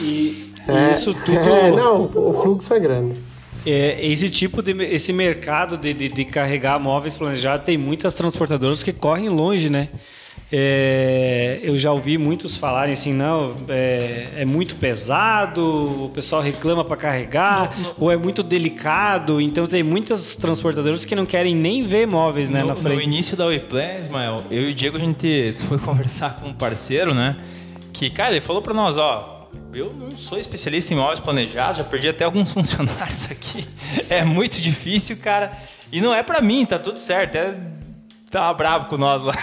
e, 0.00 0.52
é, 0.66 0.90
isso 0.90 1.14
tudo. 1.14 1.38
É, 1.38 1.70
não, 1.70 2.06
o 2.06 2.42
fluxo 2.42 2.74
é 2.74 2.80
grande. 2.80 3.20
É, 3.64 4.04
esse 4.04 4.28
tipo 4.28 4.62
de 4.62 4.72
esse 4.82 5.12
mercado 5.12 5.76
de, 5.76 5.94
de, 5.94 6.08
de, 6.08 6.24
carregar 6.24 6.80
móveis 6.80 7.16
planejados 7.16 7.64
tem 7.64 7.78
muitas 7.78 8.16
transportadoras 8.16 8.82
que 8.82 8.92
correm 8.92 9.28
longe, 9.28 9.70
né? 9.70 9.90
É, 10.50 11.60
eu 11.62 11.76
já 11.76 11.92
ouvi 11.92 12.16
muitos 12.16 12.56
falarem 12.56 12.94
assim, 12.94 13.12
não, 13.12 13.54
é, 13.68 14.28
é 14.38 14.44
muito 14.46 14.76
pesado, 14.76 16.06
o 16.06 16.08
pessoal 16.08 16.40
reclama 16.40 16.82
para 16.82 16.96
carregar, 16.96 17.76
no, 17.76 17.88
no, 17.88 17.94
ou 17.98 18.10
é 18.10 18.16
muito 18.16 18.42
delicado. 18.42 19.40
Então 19.40 19.66
tem 19.66 19.82
muitas 19.82 20.36
transportadoras 20.36 21.04
que 21.04 21.14
não 21.14 21.26
querem 21.26 21.54
nem 21.54 21.86
ver 21.86 22.06
móveis, 22.06 22.50
né, 22.50 22.62
no, 22.62 22.68
na 22.68 22.76
frente. 22.76 22.96
No 22.96 23.02
início 23.02 23.36
da 23.36 23.46
WePlan, 23.46 23.96
Ismael, 24.00 24.44
eu 24.50 24.68
e 24.68 24.70
o 24.72 24.74
Diego 24.74 24.96
a 24.96 25.00
gente 25.00 25.52
foi 25.68 25.78
conversar 25.78 26.40
com 26.40 26.48
um 26.48 26.54
parceiro, 26.54 27.14
né? 27.14 27.36
Que, 27.92 28.08
cara, 28.08 28.30
ele 28.30 28.40
falou 28.40 28.62
para 28.62 28.72
nós, 28.72 28.96
ó, 28.96 29.48
eu 29.74 29.92
não 29.92 30.16
sou 30.16 30.38
especialista 30.38 30.94
em 30.94 30.96
imóveis 30.96 31.20
planejados, 31.20 31.76
já 31.76 31.84
perdi 31.84 32.08
até 32.08 32.24
alguns 32.24 32.52
funcionários 32.52 33.30
aqui. 33.30 33.66
É 34.08 34.24
muito 34.24 34.62
difícil, 34.62 35.18
cara. 35.18 35.52
E 35.92 36.00
não 36.00 36.14
é 36.14 36.22
para 36.22 36.40
mim, 36.40 36.64
tá 36.64 36.78
tudo 36.78 37.00
certo. 37.00 37.36
É 37.36 37.54
tava 38.30 38.52
bravo 38.52 38.86
com 38.86 38.96
nós 38.96 39.22
lá. 39.22 39.34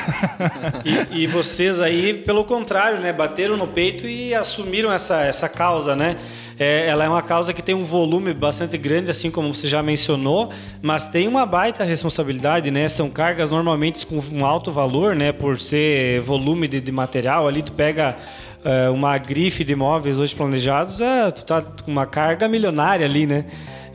E, 0.83 1.23
e, 1.23 1.27
vocês 1.27 1.81
aí, 1.81 2.13
pelo 2.13 2.43
contrário, 2.43 2.99
né, 2.99 3.11
bateram 3.11 3.57
no 3.57 3.67
peito 3.67 4.07
e 4.07 4.33
assumiram 4.33 4.91
essa, 4.91 5.21
essa 5.21 5.49
causa, 5.49 5.95
né? 5.95 6.17
É, 6.59 6.87
ela 6.87 7.03
é 7.03 7.09
uma 7.09 7.21
causa 7.21 7.53
que 7.53 7.61
tem 7.61 7.73
um 7.75 7.83
volume 7.83 8.33
bastante 8.33 8.77
grande, 8.77 9.11
assim 9.11 9.31
como 9.31 9.53
você 9.53 9.67
já 9.67 9.81
mencionou, 9.81 10.51
mas 10.81 11.07
tem 11.07 11.27
uma 11.27 11.45
baita 11.45 11.83
responsabilidade, 11.83 12.69
né? 12.71 12.87
São 12.87 13.09
cargas 13.09 13.49
normalmente 13.49 14.05
com 14.05 14.21
um 14.31 14.45
alto 14.45 14.71
valor, 14.71 15.15
né? 15.15 15.31
Por 15.31 15.59
ser 15.59 16.21
volume 16.21 16.67
de, 16.67 16.79
de 16.79 16.91
material 16.91 17.47
ali, 17.47 17.61
tu 17.61 17.73
pega 17.73 18.15
é, 18.63 18.89
uma 18.89 19.17
grife 19.17 19.63
de 19.63 19.73
imóveis 19.73 20.19
hoje 20.19 20.35
planejados, 20.35 21.01
é, 21.01 21.31
tu 21.31 21.43
tá 21.43 21.61
com 21.61 21.91
uma 21.91 22.05
carga 22.05 22.47
milionária 22.47 23.05
ali, 23.05 23.25
né? 23.25 23.45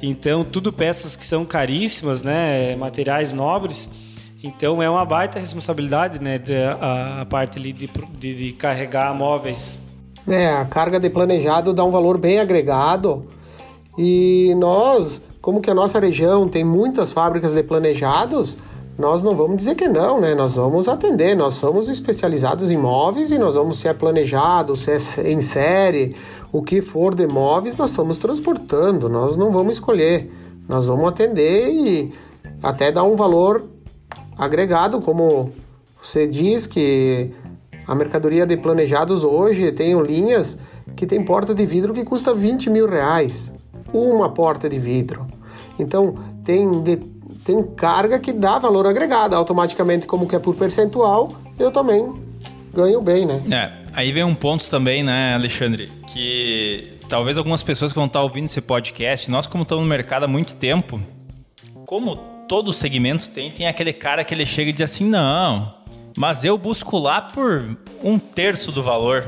Então, 0.02 0.42
tudo 0.42 0.72
peças 0.72 1.14
que 1.14 1.24
são 1.24 1.44
caríssimas, 1.44 2.22
né? 2.22 2.74
Materiais 2.76 3.32
nobres. 3.32 3.88
Então, 4.42 4.82
é 4.82 4.88
uma 4.88 5.04
baita 5.04 5.38
responsabilidade, 5.38 6.22
né? 6.22 6.38
De, 6.38 6.54
a, 6.54 7.20
a, 7.20 7.26
parte 7.26 7.58
ali 7.58 7.72
de, 7.72 7.90
de, 8.18 8.34
de 8.34 8.52
carregar 8.52 9.14
móveis. 9.14 9.78
É, 10.26 10.52
a 10.52 10.64
carga 10.64 10.98
de 10.98 11.10
planejado 11.10 11.72
dá 11.72 11.84
um 11.84 11.90
valor 11.90 12.18
bem 12.18 12.38
agregado 12.38 13.26
E 13.98 14.54
nós, 14.58 15.22
como 15.40 15.60
que 15.60 15.70
a 15.70 15.74
nossa 15.74 15.98
região 15.98 16.46
tem 16.48 16.62
muitas 16.62 17.10
fábricas 17.10 17.54
de 17.54 17.62
planejados, 17.62 18.56
nós 18.98 19.22
não 19.22 19.34
vamos 19.34 19.56
dizer 19.58 19.74
que 19.74 19.88
não, 19.88 20.20
né? 20.20 20.34
Nós 20.34 20.56
vamos 20.56 20.88
atender, 20.88 21.34
nós 21.34 21.54
somos 21.54 21.88
especializados 21.88 22.70
em 22.70 22.76
móveis 22.76 23.30
e 23.30 23.38
nós 23.38 23.54
vamos, 23.54 23.80
se 23.80 23.88
é 23.88 23.94
planejado, 23.94 24.76
se 24.76 24.90
é 24.90 25.30
em 25.30 25.40
série, 25.40 26.14
o 26.52 26.62
que 26.62 26.80
for 26.80 27.14
de 27.14 27.26
móveis, 27.26 27.74
nós 27.76 27.90
estamos 27.90 28.18
transportando, 28.18 29.08
nós 29.08 29.36
não 29.36 29.50
vamos 29.50 29.72
escolher, 29.72 30.30
nós 30.68 30.86
vamos 30.86 31.08
atender 31.08 31.68
e 31.70 32.12
até 32.62 32.92
dar 32.92 33.04
um 33.04 33.16
valor 33.16 33.66
agregado, 34.40 35.00
como 35.02 35.52
você 36.02 36.26
diz 36.26 36.66
que 36.66 37.30
a 37.86 37.94
mercadoria 37.94 38.46
de 38.46 38.56
planejados 38.56 39.22
hoje 39.22 39.70
tem 39.70 40.00
linhas 40.00 40.58
que 40.96 41.06
tem 41.06 41.22
porta 41.22 41.54
de 41.54 41.66
vidro 41.66 41.92
que 41.92 42.04
custa 42.04 42.34
20 42.34 42.70
mil 42.70 42.88
reais, 42.88 43.52
uma 43.92 44.30
porta 44.30 44.66
de 44.66 44.78
vidro. 44.78 45.26
Então 45.78 46.14
tem 46.42 46.82
de 46.82 46.96
tem 47.44 47.62
carga 47.62 48.18
que 48.18 48.32
dá 48.32 48.58
valor 48.58 48.86
agregado. 48.86 49.34
Automaticamente, 49.34 50.06
como 50.06 50.26
que 50.26 50.36
é 50.36 50.38
por 50.38 50.54
percentual, 50.54 51.32
eu 51.58 51.70
também 51.70 52.12
ganho 52.72 53.00
bem, 53.00 53.26
né? 53.26 53.42
É, 53.50 53.90
aí 53.92 54.12
vem 54.12 54.24
um 54.24 54.34
ponto 54.34 54.68
também, 54.70 55.02
né, 55.02 55.34
Alexandre, 55.34 55.90
que 56.06 56.98
talvez 57.08 57.36
algumas 57.38 57.62
pessoas 57.62 57.92
que 57.92 57.98
vão 57.98 58.06
estar 58.06 58.22
ouvindo 58.22 58.44
esse 58.44 58.60
podcast, 58.60 59.30
nós 59.30 59.46
como 59.46 59.64
estamos 59.64 59.82
no 59.82 59.90
mercado 59.90 60.24
há 60.24 60.28
muito 60.28 60.54
tempo, 60.54 61.00
como 61.86 62.29
todo 62.50 62.72
segmento 62.72 63.30
tem, 63.30 63.48
tem 63.52 63.68
aquele 63.68 63.92
cara 63.92 64.24
que 64.24 64.34
ele 64.34 64.44
chega 64.44 64.70
e 64.70 64.72
diz 64.72 64.82
assim, 64.82 65.04
não, 65.04 65.72
mas 66.16 66.44
eu 66.44 66.58
busco 66.58 66.98
lá 66.98 67.22
por 67.22 67.78
um 68.02 68.18
terço 68.18 68.72
do 68.72 68.82
valor. 68.82 69.24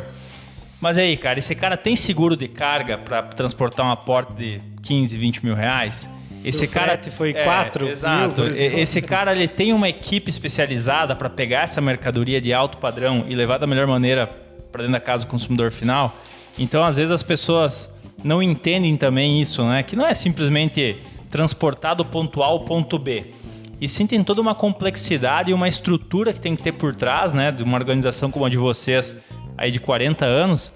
Mas 0.81 0.99
aí, 0.99 1.17
cara, 1.17 1.39
esse 1.39 1.55
cara 1.55 1.77
tem 1.77 1.95
seguro 1.95 2.37
de 2.37 2.49
carga 2.49 2.99
para 2.99 3.23
transportar 3.23 3.87
uma 3.87 3.97
porta 3.97 4.35
de 4.35 4.61
15, 4.83 5.17
20 5.17 5.45
mil 5.45 5.55
reais? 5.55 6.11
Esse 6.45 6.67
cara 6.67 7.01
foi 7.13 7.31
é, 7.31 7.45
quatro. 7.45 7.87
Exato. 7.87 8.43
Mil, 8.43 8.51
esse 8.51 9.01
cara 9.01 9.31
ele 9.31 9.47
tem 9.47 9.73
uma 9.73 9.89
equipe 9.89 10.29
especializada 10.29 11.15
para 11.15 11.31
pegar 11.31 11.61
essa 11.61 11.81
mercadoria 11.81 12.41
de 12.41 12.53
alto 12.53 12.79
padrão 12.79 13.25
e 13.29 13.37
levar 13.37 13.59
da 13.59 13.69
melhor 13.69 13.87
maneira 13.87 14.27
para 14.73 14.83
dentro 14.83 14.95
da 14.95 15.01
casa 15.01 15.25
do 15.25 15.31
consumidor 15.31 15.71
final. 15.71 16.17
Então, 16.59 16.83
às 16.83 16.97
vezes 16.97 17.13
as 17.13 17.23
pessoas 17.23 17.89
não 18.25 18.43
entendem 18.43 18.97
também 18.97 19.41
isso, 19.41 19.63
né? 19.65 19.85
Que 19.85 19.95
não 19.95 20.05
é 20.05 20.13
simplesmente 20.13 20.99
transportar 21.33 21.97
do 21.97 22.05
ponto 22.05 22.43
A 22.43 22.47
ao 22.47 22.61
ponto 22.61 22.99
B. 22.99 23.33
E 23.81 23.89
sim 23.89 24.07
tem 24.07 24.23
toda 24.23 24.41
uma 24.41 24.55
complexidade 24.55 25.51
e 25.51 25.55
uma 25.55 25.67
estrutura 25.67 26.33
que 26.33 26.41
tem 26.41 26.55
que 26.55 26.63
ter 26.63 26.73
por 26.73 26.95
trás, 26.95 27.33
né? 27.33 27.51
De 27.51 27.65
uma 27.65 27.77
organização 27.77 28.31
como 28.31 28.45
a 28.45 28.49
de 28.49 28.59
vocês, 28.59 29.17
aí 29.59 29.73
de 29.73 29.81
40 29.81 30.25
anos, 30.25 30.71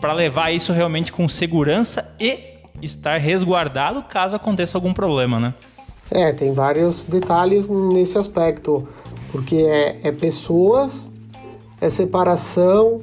para 0.00 0.14
levar 0.14 0.52
isso 0.52 0.72
realmente 0.72 1.12
com 1.12 1.28
segurança 1.28 2.14
e 2.18 2.38
estar 2.80 3.18
resguardado 3.18 4.02
caso 4.04 4.36
aconteça 4.36 4.78
algum 4.78 4.94
problema, 4.94 5.38
né? 5.38 5.54
É, 6.10 6.32
tem 6.32 6.54
vários 6.54 7.04
detalhes 7.04 7.68
nesse 7.68 8.16
aspecto, 8.16 8.86
porque 9.32 9.56
é, 9.56 10.08
é 10.08 10.12
pessoas, 10.12 11.10
é 11.80 11.90
separação, 11.90 13.02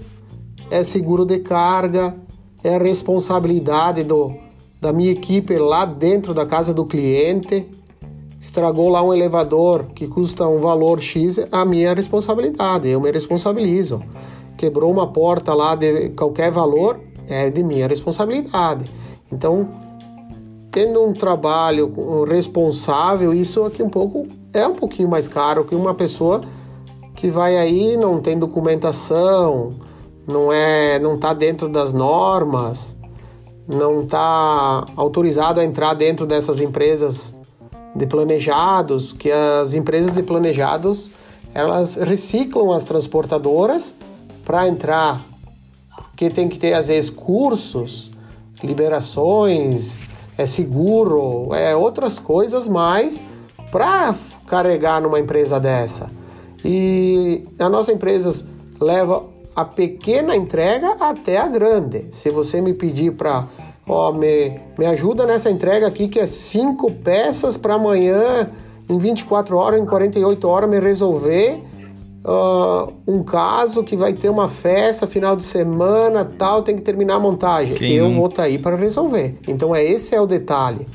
é 0.72 0.84
seguro 0.84 1.26
de 1.26 1.40
carga, 1.40 2.16
é 2.64 2.78
responsabilidade 2.78 4.04
do, 4.04 4.34
da 4.84 4.92
minha 4.92 5.12
equipe 5.12 5.58
lá 5.58 5.86
dentro 5.86 6.34
da 6.34 6.46
casa 6.46 6.74
do 6.74 6.84
cliente. 6.84 7.66
Estragou 8.38 8.90
lá 8.90 9.02
um 9.02 9.14
elevador 9.14 9.86
que 9.96 10.06
custa 10.10 10.46
um 10.46 10.60
valor 10.60 11.00
X, 11.00 11.40
a 11.50 11.64
minha 11.64 11.94
responsabilidade, 11.94 12.90
eu 12.90 13.00
me 13.00 13.10
responsabilizo. 13.10 14.04
Quebrou 14.58 14.92
uma 14.92 15.08
porta 15.08 15.54
lá 15.54 15.74
de 15.74 16.10
qualquer 16.10 16.52
valor, 16.52 17.00
é 17.30 17.50
de 17.50 17.64
minha 17.64 17.88
responsabilidade. 17.88 18.92
Então, 19.32 19.70
tendo 20.70 21.02
um 21.02 21.14
trabalho 21.14 22.26
responsável, 22.26 23.34
isso 23.34 23.64
aqui 23.64 23.82
um 23.82 23.90
pouco 23.90 24.28
é 24.54 24.68
um 24.68 24.76
pouquinho 24.76 25.08
mais 25.08 25.30
caro 25.30 25.64
que 25.64 25.74
uma 25.74 25.94
pessoa 25.94 26.42
que 27.16 27.30
vai 27.30 27.58
aí 27.58 27.96
não 27.96 28.20
tem 28.20 28.38
documentação, 28.38 29.70
não 30.28 30.52
é, 30.52 31.00
não 31.00 31.16
está 31.16 31.34
dentro 31.34 31.70
das 31.70 31.94
normas, 31.94 32.98
não 33.68 34.02
está 34.04 34.86
autorizado 34.96 35.60
a 35.60 35.64
entrar 35.64 35.94
dentro 35.94 36.26
dessas 36.26 36.60
empresas 36.60 37.34
de 37.96 38.06
planejados, 38.08 39.14
que 39.14 39.32
as 39.32 39.74
empresas 39.74 40.14
de 40.14 40.24
planejados 40.24 41.12
elas 41.54 41.96
reciclam 41.96 42.72
as 42.72 42.84
transportadoras 42.84 43.96
para 44.44 44.68
entrar, 44.68 45.24
porque 45.96 46.30
tem 46.30 46.50
que 46.50 46.58
ter 46.58 46.74
às 46.74 46.88
vezes 46.88 47.10
cursos 47.10 48.12
liberações, 48.64 50.00
é 50.38 50.46
seguro, 50.46 51.54
é 51.54 51.76
outras 51.76 52.18
coisas 52.18 52.68
mais 52.68 53.22
para 53.72 54.16
carregar 54.48 55.02
numa 55.02 55.20
empresa 55.20 55.60
dessa. 55.60 56.10
E 56.66 57.46
a 57.60 57.70
nossa 57.70 57.92
empresa 57.92 58.48
leva 58.80 59.24
a 59.56 59.64
pequena 59.64 60.36
entrega 60.36 60.96
até 61.00 61.38
a 61.38 61.48
grande. 61.48 62.06
Se 62.12 62.30
você 62.32 62.60
me 62.62 62.74
pedir 62.74 63.14
para, 63.14 63.48
ó, 63.88 64.12
me, 64.12 64.60
me 64.78 64.86
ajuda 64.86 65.26
nessa 65.26 65.50
entrega 65.50 65.88
aqui 65.88 66.08
que 66.08 66.20
é 66.20 66.26
cinco 66.26 66.92
peças 66.92 67.58
para 67.58 67.76
amanhã, 67.76 68.50
em 68.90 68.98
24 68.98 69.56
horas, 69.56 69.80
em 69.80 69.86
48 69.86 70.48
horas 70.48 70.70
me 70.70 70.80
resolver, 70.80 71.62
uh, 72.26 72.94
um 73.08 73.24
caso 73.24 73.84
que 73.84 73.96
vai 73.96 74.14
ter 74.14 74.30
uma 74.30 74.50
festa 74.50 75.06
final 75.06 75.36
de 75.36 75.44
semana, 75.44 76.26
tal, 76.26 76.64
tem 76.64 76.76
que 76.76 76.82
terminar 76.82 77.16
a 77.16 77.20
montagem. 77.20 77.76
Quem 77.76 77.94
eu 77.94 78.10
não... 78.10 78.16
vou 78.16 78.28
estar 78.28 78.44
tá 78.44 78.48
aí 78.48 78.58
para 78.58 78.76
resolver. 78.76 79.38
Então 79.48 79.76
é 79.76 79.84
esse 79.84 80.16
é 80.16 80.22
o 80.22 80.26
detalhe. 80.26 80.88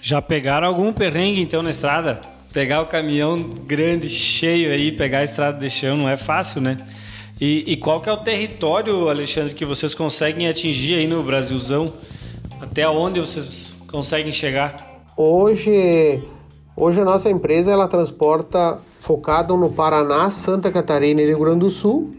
Já 0.00 0.20
pegaram 0.20 0.68
algum 0.68 0.92
perrengue 0.92 1.40
então 1.40 1.62
na 1.62 1.70
estrada? 1.70 2.20
Pegar 2.52 2.82
o 2.82 2.86
caminhão 2.86 3.50
grande, 3.66 4.08
cheio 4.08 4.70
aí, 4.70 4.92
pegar 4.92 5.18
a 5.18 5.24
estrada 5.24 5.58
de 5.58 5.68
chão 5.68 5.96
não 5.96 6.08
é 6.08 6.16
fácil, 6.16 6.60
né? 6.60 6.76
E, 7.40 7.72
e, 7.72 7.76
qual 7.76 8.00
que 8.00 8.08
é 8.08 8.12
o 8.12 8.16
território, 8.16 9.08
Alexandre, 9.08 9.54
que 9.54 9.64
vocês 9.64 9.94
conseguem 9.94 10.48
atingir 10.48 10.94
aí 10.94 11.06
no 11.06 11.22
Brasilzão? 11.22 11.92
Até 12.60 12.88
onde 12.88 13.18
vocês 13.18 13.80
conseguem 13.90 14.32
chegar? 14.32 15.04
Hoje, 15.16 16.22
hoje 16.76 17.00
a 17.00 17.04
nossa 17.04 17.28
empresa 17.28 17.72
ela 17.72 17.88
transporta 17.88 18.80
focado 19.00 19.56
no 19.56 19.70
Paraná, 19.70 20.30
Santa 20.30 20.70
Catarina 20.70 21.20
e 21.20 21.26
Rio 21.26 21.40
Grande 21.40 21.60
do 21.60 21.70
Sul, 21.70 22.14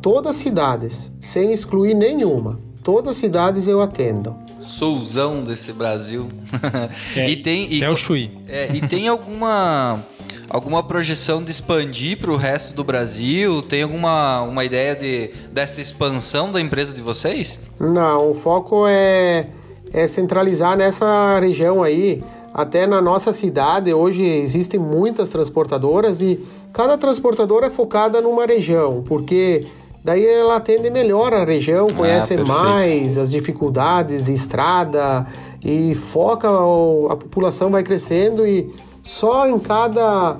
todas 0.00 0.30
as 0.30 0.36
cidades, 0.36 1.12
sem 1.20 1.52
excluir 1.52 1.94
nenhuma. 1.94 2.60
Todas 2.84 3.10
as 3.10 3.16
cidades 3.16 3.66
eu 3.66 3.82
atendo. 3.82 4.36
Souzão 4.62 5.42
desse 5.42 5.72
Brasil. 5.72 6.28
É, 7.16 7.28
e 7.28 7.36
tem 7.36 7.72
e, 7.72 7.76
até 7.78 7.90
o 7.90 7.96
Chuí. 7.96 8.30
É, 8.48 8.70
e 8.72 8.80
tem 8.86 9.08
alguma 9.08 10.04
alguma 10.48 10.82
projeção 10.82 11.42
de 11.42 11.50
expandir 11.50 12.18
para 12.18 12.30
o 12.30 12.36
resto 12.36 12.72
do 12.74 12.84
Brasil? 12.84 13.62
Tem 13.62 13.82
alguma 13.82 14.42
uma 14.42 14.64
ideia 14.64 14.94
de 14.94 15.30
dessa 15.52 15.80
expansão 15.80 16.50
da 16.50 16.60
empresa 16.60 16.94
de 16.94 17.02
vocês? 17.02 17.60
Não, 17.78 18.30
o 18.30 18.34
foco 18.34 18.86
é 18.86 19.46
é 19.92 20.06
centralizar 20.06 20.76
nessa 20.76 21.38
região 21.40 21.82
aí. 21.82 22.22
Até 22.52 22.86
na 22.86 23.02
nossa 23.02 23.34
cidade 23.34 23.92
hoje 23.92 24.24
existem 24.24 24.80
muitas 24.80 25.28
transportadoras 25.28 26.22
e 26.22 26.40
cada 26.72 26.96
transportadora 26.96 27.66
é 27.66 27.70
focada 27.70 28.20
numa 28.22 28.46
região, 28.46 29.04
porque 29.06 29.66
daí 30.02 30.24
ela 30.24 30.56
atende 30.56 30.88
melhor 30.88 31.34
a 31.34 31.44
região, 31.44 31.88
ah, 31.90 31.94
conhece 31.94 32.32
ah, 32.34 32.44
mais 32.44 33.18
as 33.18 33.30
dificuldades 33.30 34.24
de 34.24 34.32
estrada 34.32 35.26
e 35.62 35.94
foca 35.94 36.48
a 36.48 37.16
população 37.16 37.70
vai 37.70 37.82
crescendo 37.82 38.46
e 38.46 38.72
só 39.06 39.46
em 39.46 39.56
cada 39.60 40.36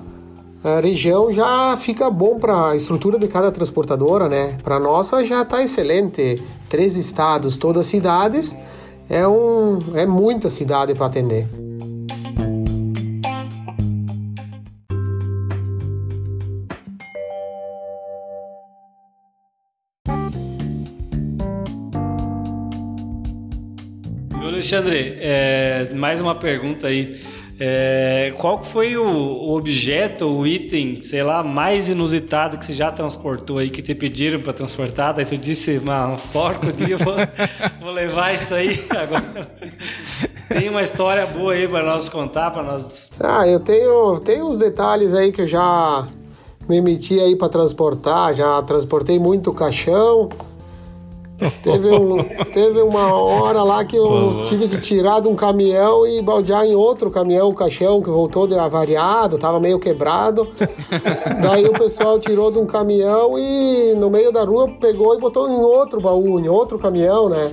eh, 0.65 0.81
região 0.81 1.33
já 1.33 1.77
fica 1.77 2.11
bom 2.11 2.41
para 2.41 2.71
a 2.71 2.77
estrutura 2.77 3.17
de 3.17 3.29
cada 3.29 3.53
transportadora, 3.53 4.29
né? 4.29 4.59
Para 4.65 4.81
nossa 4.81 5.25
já 5.25 5.43
está 5.43 5.63
excelente. 5.63 6.43
Três 6.69 6.97
estados, 6.97 7.57
todas 7.57 7.83
as 7.83 7.87
cidades, 7.87 8.59
é 9.09 9.27
um 9.27 9.95
é 9.95 10.05
muita 10.05 10.51
cidade 10.51 10.95
para 10.97 11.07
atender. 11.07 11.49
Alexandre, 24.35 25.19
é, 25.21 25.93
mais 25.95 26.21
uma 26.21 26.35
pergunta 26.35 26.89
aí. 26.89 27.15
É, 27.59 28.35
qual 28.37 28.63
foi 28.63 28.99
o, 28.99 29.51
objeto, 29.55 30.27
o 30.27 30.47
item, 30.47 31.01
sei 31.01 31.23
lá, 31.23 31.43
mais 31.43 31.89
inusitado 31.89 32.59
que 32.59 32.67
você 32.67 32.75
já 32.75 32.93
transportou 32.93 33.59
aí, 33.59 33.71
que 33.71 33.81
te 33.81 33.95
pediram 33.95 34.41
para 34.41 34.53
transportar? 34.53 35.15
Daí 35.15 35.25
tu 35.25 35.39
disse, 35.39 35.79
um 35.79 36.17
porco 36.33 36.71
dia, 36.73 36.99
vou, 36.99 37.15
vou 37.81 37.93
levar 37.93 38.35
isso 38.35 38.55
aí 38.55 38.79
agora. 38.91 39.51
Tem 40.49 40.69
uma 40.69 40.83
história 40.83 41.27
boa 41.27 41.55
aí 41.55 41.67
para 41.67 41.85
nós 41.85 42.09
contar, 42.09 42.51
para 42.51 42.63
nós. 42.63 43.11
Ah, 43.19 43.49
eu 43.49 43.59
tenho, 43.59 44.21
tenho 44.21 44.47
uns 44.47 44.59
detalhes 44.59 45.15
aí 45.15 45.33
que 45.33 45.43
eu 45.43 45.47
já 45.47 46.07
me 46.69 46.81
meti 46.83 47.19
aí 47.19 47.37
para 47.37 47.49
transportar, 47.49 48.35
já 48.35 48.61
transportei 48.63 49.19
muito 49.19 49.53
caixão, 49.53 50.29
Teve, 51.63 51.91
um, 51.91 52.25
teve 52.53 52.81
uma 52.81 53.13
hora 53.15 53.63
lá 53.63 53.85
que 53.85 53.97
eu 53.97 54.47
tive 54.49 54.69
que 54.69 54.81
tirar 54.81 55.21
de 55.21 55.29
um 55.29 55.35
caminhão 55.35 56.07
e 56.07 56.23
baldear 56.23 56.65
em 56.65 56.75
outro 56.75 57.11
caminhão, 57.11 57.51
o 57.51 57.55
caixão 57.55 58.01
que 58.01 58.09
voltou 58.09 58.47
de 58.47 58.55
avariado, 58.55 59.37
tava 59.37 59.61
meio 59.61 59.79
quebrado. 59.79 60.49
Daí 61.43 61.67
o 61.67 61.73
pessoal 61.73 62.19
tirou 62.19 62.51
de 62.51 62.59
um 62.59 62.67
caminhão 62.67 63.39
e 63.39 63.95
no 63.97 64.09
meio 64.09 64.33
da 64.33 64.45
rua 64.45 64.69
pegou 64.81 65.15
e 65.15 65.19
botou 65.19 65.49
em 65.49 65.61
outro 65.61 66.01
baú, 66.01 66.41
em 66.41 66.49
outro 66.49 66.79
caminhão, 66.79 67.29
né? 67.29 67.53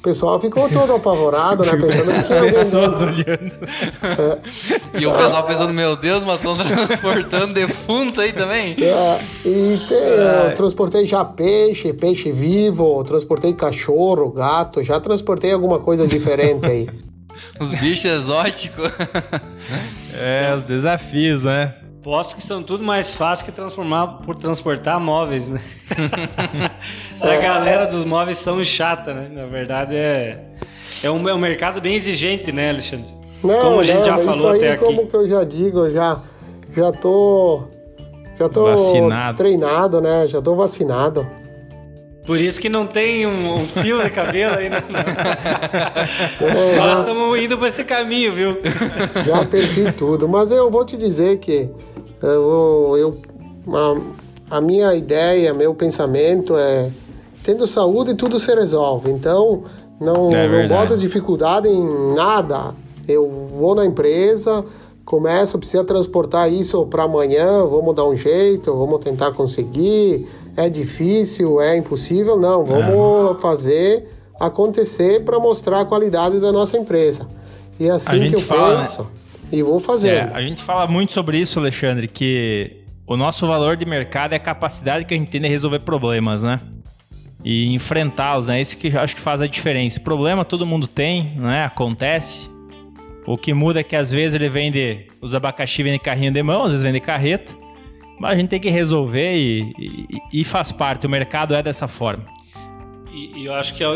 O 0.00 0.02
pessoal 0.02 0.40
ficou 0.40 0.66
todo 0.70 0.94
apavorado, 0.94 1.62
né? 1.62 1.72
Pensando 1.72 2.10
que 2.10 2.22
tinha 2.22 2.40
Pessoas 2.50 3.02
olhando. 3.02 3.52
É. 4.02 4.98
E 4.98 5.06
o 5.06 5.12
pessoal 5.12 5.46
pensando, 5.46 5.74
meu 5.74 5.94
Deus, 5.94 6.24
mas 6.24 6.36
estão 6.36 6.56
transportando 6.56 7.52
defunto 7.52 8.18
aí 8.18 8.32
também? 8.32 8.74
É, 8.80 9.20
e 9.44 9.78
te, 9.86 9.92
eu 9.92 10.54
transportei 10.54 11.04
já 11.04 11.22
peixe, 11.22 11.92
peixe 11.92 12.32
vivo, 12.32 13.04
transportei 13.04 13.52
cachorro, 13.52 14.30
gato, 14.30 14.82
já 14.82 14.98
transportei 14.98 15.52
alguma 15.52 15.78
coisa 15.78 16.06
diferente 16.06 16.64
aí. 16.64 16.88
Os 17.60 17.70
bichos 17.70 18.06
exóticos. 18.06 18.90
É, 20.14 20.54
os 20.56 20.64
desafios, 20.64 21.44
né? 21.44 21.74
Posso 22.02 22.34
que 22.34 22.42
são 22.42 22.62
tudo 22.62 22.82
mais 22.82 23.12
fácil 23.12 23.44
que 23.44 23.52
transformar 23.52 24.22
por 24.24 24.34
transportar 24.34 24.98
móveis, 24.98 25.48
né? 25.48 25.60
Essa 27.14 27.36
galera 27.36 27.86
dos 27.86 28.06
móveis 28.06 28.38
são 28.38 28.62
chata, 28.64 29.12
né? 29.12 29.28
Na 29.30 29.44
verdade 29.46 29.94
é 29.94 30.44
é 31.02 31.10
um, 31.10 31.28
é 31.28 31.34
um 31.34 31.38
mercado 31.38 31.80
bem 31.80 31.94
exigente, 31.94 32.52
né, 32.52 32.70
Alexandre? 32.70 33.12
Não, 33.42 33.60
como 33.60 33.80
a 33.80 33.82
gente 33.82 33.98
não, 33.98 34.04
já 34.04 34.16
isso 34.16 34.24
falou 34.24 34.50
aí, 34.52 34.58
até 34.58 34.72
aqui. 34.72 34.84
como 34.84 35.06
que 35.08 35.16
eu 35.16 35.28
já 35.28 35.44
digo, 35.44 35.78
eu 35.86 35.92
já 35.92 36.20
já 36.74 36.92
tô 36.92 37.64
já 38.38 38.48
tô 38.48 38.64
Vacinado. 38.64 39.36
treinado, 39.36 40.00
né? 40.00 40.26
Já 40.26 40.40
tô 40.40 40.56
vacinado. 40.56 41.26
Por 42.26 42.40
isso 42.40 42.60
que 42.60 42.68
não 42.68 42.86
tem 42.86 43.26
um, 43.26 43.56
um 43.56 43.66
fio 43.66 44.02
de 44.02 44.10
cabelo 44.10 44.56
aí, 44.56 44.68
né? 44.70 44.78
É, 46.40 46.76
Nós 46.78 46.92
já, 46.92 47.00
estamos 47.00 47.38
indo 47.38 47.58
por 47.58 47.66
esse 47.66 47.82
caminho, 47.82 48.32
viu? 48.32 48.58
já 49.26 49.44
perdi 49.44 49.90
tudo, 49.92 50.28
mas 50.28 50.52
eu 50.52 50.70
vou 50.70 50.84
te 50.84 50.96
dizer 50.96 51.38
que 51.38 51.70
eu, 52.22 52.96
eu 52.96 53.18
a, 54.50 54.56
a 54.56 54.60
minha 54.60 54.94
ideia, 54.94 55.52
meu 55.54 55.74
pensamento 55.74 56.56
é 56.56 56.90
tendo 57.42 57.66
saúde 57.66 58.14
tudo 58.14 58.38
se 58.38 58.54
resolve. 58.54 59.10
Então 59.10 59.64
não, 60.00 60.30
É 60.34 60.48
não 60.48 60.68
boto 60.68 60.96
dificuldade 60.96 61.68
em 61.68 62.14
nada. 62.14 62.74
Eu 63.06 63.28
vou 63.58 63.74
na 63.74 63.84
empresa, 63.84 64.64
começo, 65.04 65.58
precisa 65.58 65.84
transportar 65.84 66.50
isso 66.50 66.86
para 66.86 67.04
amanhã, 67.04 67.64
vamos 67.66 67.94
dar 67.94 68.04
um 68.04 68.16
jeito, 68.16 68.74
vamos 68.74 69.04
tentar 69.04 69.32
conseguir. 69.32 70.26
É 70.56 70.68
difícil, 70.68 71.60
é 71.60 71.76
impossível, 71.76 72.36
não. 72.38 72.64
Vamos 72.64 73.40
fazer 73.40 74.08
acontecer 74.38 75.24
para 75.24 75.38
mostrar 75.38 75.80
a 75.80 75.84
qualidade 75.84 76.40
da 76.40 76.50
nossa 76.50 76.78
empresa. 76.78 77.26
E 77.78 77.86
é 77.86 77.90
assim 77.90 78.28
que 78.28 78.36
eu 78.36 78.40
fala, 78.40 78.78
né? 78.78 78.88
E 79.52 79.62
vou 79.62 79.80
fazendo. 79.80 80.30
É, 80.30 80.34
a 80.34 80.42
gente 80.42 80.62
fala 80.62 80.86
muito 80.86 81.12
sobre 81.12 81.38
isso, 81.38 81.58
Alexandre, 81.58 82.06
que 82.08 82.76
o 83.06 83.16
nosso 83.16 83.46
valor 83.46 83.76
de 83.76 83.84
mercado 83.84 84.32
é 84.32 84.36
a 84.36 84.40
capacidade 84.40 85.04
que 85.04 85.14
a 85.14 85.16
gente 85.16 85.28
tem 85.30 85.40
de 85.40 85.48
resolver 85.48 85.80
problemas, 85.80 86.42
né? 86.42 86.60
E 87.44 87.72
enfrentá-los, 87.74 88.48
né? 88.48 88.60
Isso 88.60 88.76
que 88.76 88.88
eu 88.88 89.00
acho 89.00 89.14
que 89.14 89.20
faz 89.20 89.40
a 89.40 89.46
diferença. 89.46 89.98
Problema 90.00 90.44
todo 90.44 90.66
mundo 90.66 90.86
tem, 90.86 91.34
né? 91.36 91.64
Acontece. 91.64 92.50
O 93.26 93.36
que 93.38 93.52
muda 93.54 93.80
é 93.80 93.82
que 93.82 93.96
às 93.96 94.10
vezes 94.10 94.34
ele 94.34 94.48
vende, 94.48 95.06
os 95.20 95.34
abacaxi 95.34 95.82
vem 95.82 95.92
de 95.94 95.98
carrinho 95.98 96.32
de 96.32 96.42
mão, 96.42 96.62
às 96.62 96.68
vezes 96.72 96.82
vem 96.82 96.92
de 96.92 97.00
carreta. 97.00 97.52
Mas 98.18 98.32
a 98.32 98.36
gente 98.36 98.48
tem 98.48 98.60
que 98.60 98.68
resolver 98.70 99.34
e, 99.36 99.72
e- 99.78 100.40
e 100.40 100.44
faz 100.44 100.70
parte. 100.70 101.06
O 101.06 101.10
mercado 101.10 101.54
é 101.54 101.62
dessa 101.62 101.88
forma. 101.88 102.24
E, 103.12 103.42
e 103.42 103.46
eu 103.46 103.54
acho 103.54 103.74
que 103.74 103.82
é, 103.82 103.86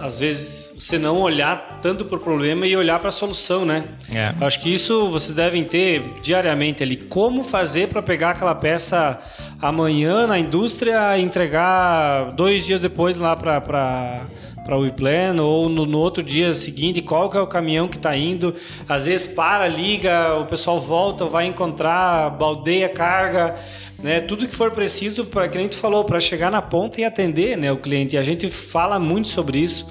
às 0.00 0.18
vezes 0.18 0.74
você 0.78 0.98
não 0.98 1.20
olhar 1.20 1.78
tanto 1.80 2.04
para 2.04 2.16
o 2.16 2.20
problema 2.20 2.66
e 2.66 2.76
olhar 2.76 2.98
para 2.98 3.08
a 3.08 3.12
solução, 3.12 3.64
né? 3.64 3.84
É. 4.12 4.34
Eu 4.38 4.46
acho 4.46 4.60
que 4.60 4.72
isso 4.72 5.08
vocês 5.08 5.32
devem 5.32 5.64
ter 5.64 6.02
diariamente 6.22 6.82
ali. 6.82 6.96
Como 6.96 7.42
fazer 7.42 7.88
para 7.88 8.02
pegar 8.02 8.30
aquela 8.30 8.54
peça 8.54 9.18
amanhã 9.60 10.26
na 10.26 10.38
indústria 10.38 11.16
e 11.16 11.22
entregar 11.22 12.32
dois 12.32 12.66
dias 12.66 12.80
depois 12.80 13.16
lá 13.16 13.34
para 13.34 14.26
para 14.64 14.78
o 14.78 14.86
Iplan 14.86 15.40
ou 15.40 15.68
no, 15.68 15.84
no 15.84 15.98
outro 15.98 16.22
dia 16.22 16.50
seguinte, 16.52 17.02
qual 17.02 17.30
que 17.30 17.36
é 17.36 17.40
o 17.40 17.46
caminhão 17.46 17.86
que 17.86 17.96
está 17.96 18.16
indo. 18.16 18.54
Às 18.88 19.04
vezes 19.04 19.26
para, 19.26 19.68
liga, 19.68 20.36
o 20.36 20.46
pessoal 20.46 20.80
volta, 20.80 21.26
vai 21.26 21.46
encontrar, 21.46 22.30
baldeia, 22.30 22.88
carga, 22.88 23.56
né? 24.02 24.20
Tudo 24.20 24.48
que 24.48 24.54
for 24.54 24.70
preciso 24.70 25.26
para 25.26 25.48
que 25.48 25.58
nem 25.58 25.68
tu 25.68 25.76
falou, 25.76 26.04
para 26.04 26.18
chegar 26.18 26.50
na 26.50 26.62
ponta 26.62 27.00
e 27.00 27.04
atender, 27.04 27.56
né, 27.56 27.70
o 27.70 27.76
cliente. 27.76 28.16
E 28.16 28.18
a 28.18 28.22
gente 28.22 28.48
fala 28.48 28.98
muito 28.98 29.28
sobre 29.28 29.58
isso, 29.58 29.86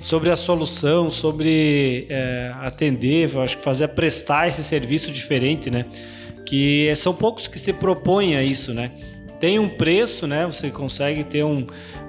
sobre 0.00 0.30
a 0.30 0.36
solução, 0.36 1.08
sobre 1.08 2.06
é, 2.08 2.52
atender, 2.60 3.36
acho 3.38 3.58
que 3.58 3.64
fazer 3.64 3.88
prestar 3.88 4.46
esse 4.46 4.62
serviço 4.62 5.10
diferente, 5.10 5.70
né? 5.70 5.86
Que 6.44 6.92
são 6.96 7.14
poucos 7.14 7.46
que 7.46 7.58
se 7.58 7.72
propõem 7.72 8.36
a 8.36 8.42
isso, 8.42 8.72
né? 8.72 8.90
Tem 9.40 9.58
um 9.58 9.68
preço, 9.68 10.26
né? 10.26 10.46
Você 10.46 10.70
consegue 10.70 11.22
ter 11.22 11.44
um, 11.44 11.66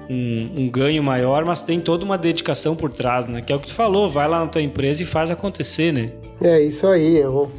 um, 0.08 0.50
um 0.56 0.70
ganho 0.70 1.02
maior, 1.02 1.44
mas 1.44 1.62
tem 1.62 1.80
toda 1.80 2.04
uma 2.04 2.18
dedicação 2.18 2.74
por 2.74 2.90
trás, 2.90 3.26
né? 3.26 3.40
Que 3.40 3.52
é 3.52 3.56
o 3.56 3.60
que 3.60 3.68
tu 3.68 3.74
falou, 3.74 4.10
vai 4.10 4.28
lá 4.28 4.40
na 4.40 4.46
tua 4.48 4.62
empresa 4.62 5.02
e 5.02 5.06
faz 5.06 5.30
acontecer, 5.30 5.92
né? 5.92 6.10
É 6.40 6.60
isso 6.60 6.86
aí, 6.86 7.18
eu 7.18 7.50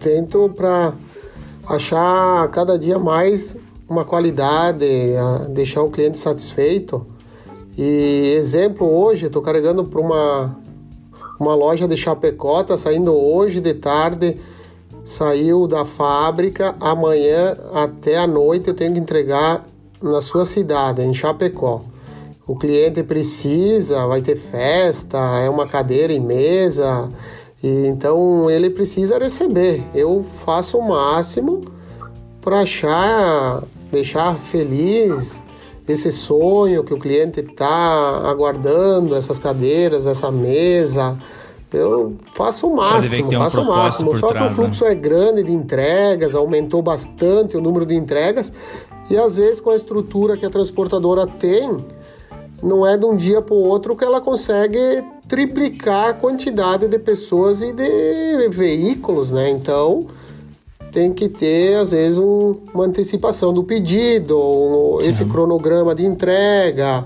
tento 0.00 0.48
para 0.56 0.94
achar 1.68 2.48
cada 2.48 2.76
dia 2.78 2.98
mais 2.98 3.56
uma 3.88 4.04
qualidade, 4.04 4.86
deixar 5.50 5.82
o 5.82 5.90
cliente 5.90 6.18
satisfeito. 6.18 7.06
E 7.78 8.34
exemplo, 8.36 8.86
hoje 8.86 9.26
estou 9.26 9.40
carregando 9.40 9.84
para 9.84 10.00
uma, 10.00 10.56
uma 11.38 11.54
loja 11.54 11.86
de 11.86 11.96
Chapecó, 11.96 12.64
tá 12.64 12.76
saindo 12.76 13.14
hoje 13.14 13.60
de 13.60 13.74
tarde, 13.74 14.38
saiu 15.04 15.66
da 15.66 15.84
fábrica, 15.84 16.74
amanhã 16.80 17.56
até 17.74 18.18
a 18.18 18.26
noite 18.26 18.68
eu 18.68 18.74
tenho 18.74 18.94
que 18.94 19.00
entregar 19.00 19.66
na 20.02 20.20
sua 20.20 20.44
cidade, 20.44 21.02
em 21.02 21.12
Chapecó. 21.14 21.82
O 22.46 22.56
cliente 22.56 23.02
precisa, 23.02 24.06
vai 24.06 24.20
ter 24.20 24.36
festa, 24.36 25.18
é 25.38 25.48
uma 25.48 25.66
cadeira 25.66 26.12
e 26.12 26.20
mesa, 26.20 27.08
e 27.62 27.86
então 27.86 28.50
ele 28.50 28.68
precisa 28.70 29.18
receber. 29.18 29.82
Eu 29.94 30.26
faço 30.44 30.78
o 30.78 30.88
máximo 30.88 31.64
para 32.40 32.60
achar, 32.60 33.62
deixar 33.90 34.34
feliz 34.34 35.44
esse 35.86 36.10
sonho 36.10 36.84
que 36.84 36.94
o 36.94 36.98
cliente 36.98 37.40
está 37.40 38.22
aguardando, 38.28 39.14
essas 39.14 39.38
cadeiras, 39.38 40.06
essa 40.06 40.30
mesa. 40.30 41.16
Eu 41.72 42.14
faço 42.32 42.68
o 42.68 42.76
máximo, 42.76 43.28
um 43.28 43.32
faço 43.32 43.60
o 43.60 43.64
máximo. 43.66 44.16
Só 44.16 44.26
que 44.28 44.32
o 44.32 44.38
trás, 44.38 44.52
fluxo 44.54 44.84
é 44.84 44.94
grande 44.94 45.42
de 45.42 45.52
entregas, 45.52 46.34
aumentou 46.34 46.82
bastante 46.82 47.56
o 47.56 47.60
número 47.60 47.86
de 47.86 47.94
entregas 47.94 48.52
e 49.10 49.16
às 49.16 49.36
vezes 49.36 49.60
com 49.60 49.70
a 49.70 49.76
estrutura 49.76 50.36
que 50.36 50.44
a 50.46 50.50
transportadora 50.50 51.26
tem, 51.26 51.84
não 52.62 52.86
é 52.86 52.96
de 52.96 53.04
um 53.06 53.16
dia 53.16 53.40
para 53.42 53.54
o 53.54 53.58
outro 53.58 53.96
que 53.96 54.04
ela 54.04 54.20
consegue 54.20 54.78
triplicar 55.26 56.10
a 56.10 56.12
quantidade 56.14 56.86
de 56.86 56.98
pessoas 56.98 57.62
e 57.62 57.72
de 57.72 58.48
veículos, 58.50 59.30
né? 59.30 59.50
Então 59.50 60.06
tem 60.92 61.10
que 61.12 61.26
ter 61.28 61.74
às 61.76 61.92
vezes 61.92 62.18
um- 62.18 62.56
uma 62.74 62.84
antecipação 62.84 63.52
do 63.52 63.64
pedido, 63.64 64.38
um- 64.38 64.98
esse 65.00 65.24
cronograma 65.24 65.94
de 65.94 66.04
entrega. 66.04 67.04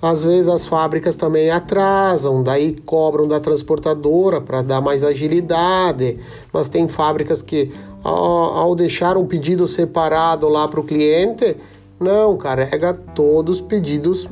Às 0.00 0.22
vezes 0.22 0.48
as 0.48 0.66
fábricas 0.66 1.16
também 1.16 1.50
atrasam, 1.50 2.42
daí 2.42 2.76
cobram 2.84 3.26
da 3.26 3.40
transportadora 3.40 4.40
para 4.40 4.60
dar 4.62 4.80
mais 4.80 5.02
agilidade, 5.02 6.18
mas 6.52 6.68
tem 6.68 6.86
fábricas 6.86 7.40
que 7.40 7.72
ao, 8.04 8.14
ao 8.14 8.74
deixar 8.74 9.16
um 9.16 9.26
pedido 9.26 9.66
separado 9.66 10.48
lá 10.48 10.68
para 10.68 10.80
o 10.80 10.84
cliente, 10.84 11.56
não 11.98 12.36
carrega 12.36 12.92
todos 12.92 13.56
os 13.56 13.62
pedidos 13.66 14.28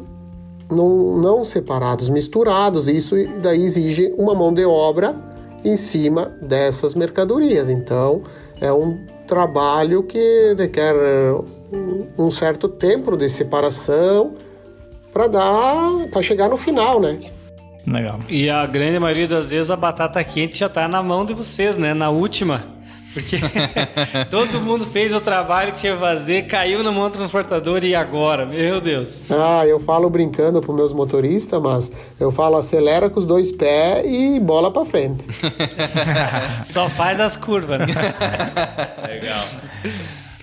não, 0.71 1.17
não 1.17 1.45
separados, 1.45 2.09
misturados. 2.11 2.89
Isso 2.89 3.17
daí 3.41 3.65
exige 3.65 4.15
uma 4.19 4.35
mão 4.35 4.53
de 4.53 4.65
obra 4.65 5.17
em 5.65 5.77
cima 5.77 6.31
dessas 6.43 6.95
mercadorias. 6.95 7.69
Então, 7.69 8.23
é 8.61 8.73
um 8.73 8.99
trabalho 9.27 10.03
que 10.03 10.55
requer 10.57 10.95
um- 11.73 12.07
um 12.27 12.31
certo 12.31 12.69
tempo 12.69 13.17
de 13.17 13.29
separação 13.29 14.35
para 15.15 15.29
dar 15.29 16.09
para 16.11 16.23
chegar 16.23 16.49
no 16.49 16.57
final, 16.57 17.01
né? 17.01 17.21
Legal. 17.87 18.19
E 18.29 18.51
a 18.51 18.67
grande 18.67 18.99
maioria 18.99 19.29
das 19.29 19.51
vezes 19.51 19.71
a 19.71 19.77
batata 19.77 20.23
quente 20.25 20.59
já 20.59 20.69
tá 20.69 20.89
na 20.89 21.03
mão 21.03 21.25
de 21.25 21.33
vocês, 21.33 21.77
né? 21.77 21.95
Na 21.95 22.11
última. 22.11 22.75
Porque 23.13 23.39
todo 24.29 24.61
mundo 24.61 24.85
fez 24.85 25.13
o 25.13 25.21
trabalho 25.21 25.73
que 25.73 25.79
tinha 25.79 25.95
que 25.95 26.01
fazer, 26.01 26.47
caiu 26.49 26.83
na 26.83 26.91
mão 26.91 27.09
do 27.09 27.17
transportador 27.17 27.85
e 27.85 27.95
agora? 27.95 28.45
Meu 28.45 28.81
Deus. 28.81 29.23
Ah, 29.31 29.65
eu 29.65 29.79
falo 29.79 30.11
brincando 30.11 30.61
para 30.61 30.75
meus 30.75 30.93
motoristas, 30.93 31.63
mas 31.63 31.93
eu 32.19 32.33
falo 32.33 32.57
acelera 32.57 33.09
com 33.09 33.21
os 33.21 33.25
dois 33.25 33.53
pés 33.53 34.05
e 34.05 34.41
bola 34.41 34.73
para 34.73 34.85
frente. 34.85 35.25
Só 36.67 36.89
faz 36.89 37.21
as 37.21 37.37
curvas. 37.37 37.79
Né? 37.79 37.87
Legal. 39.07 39.45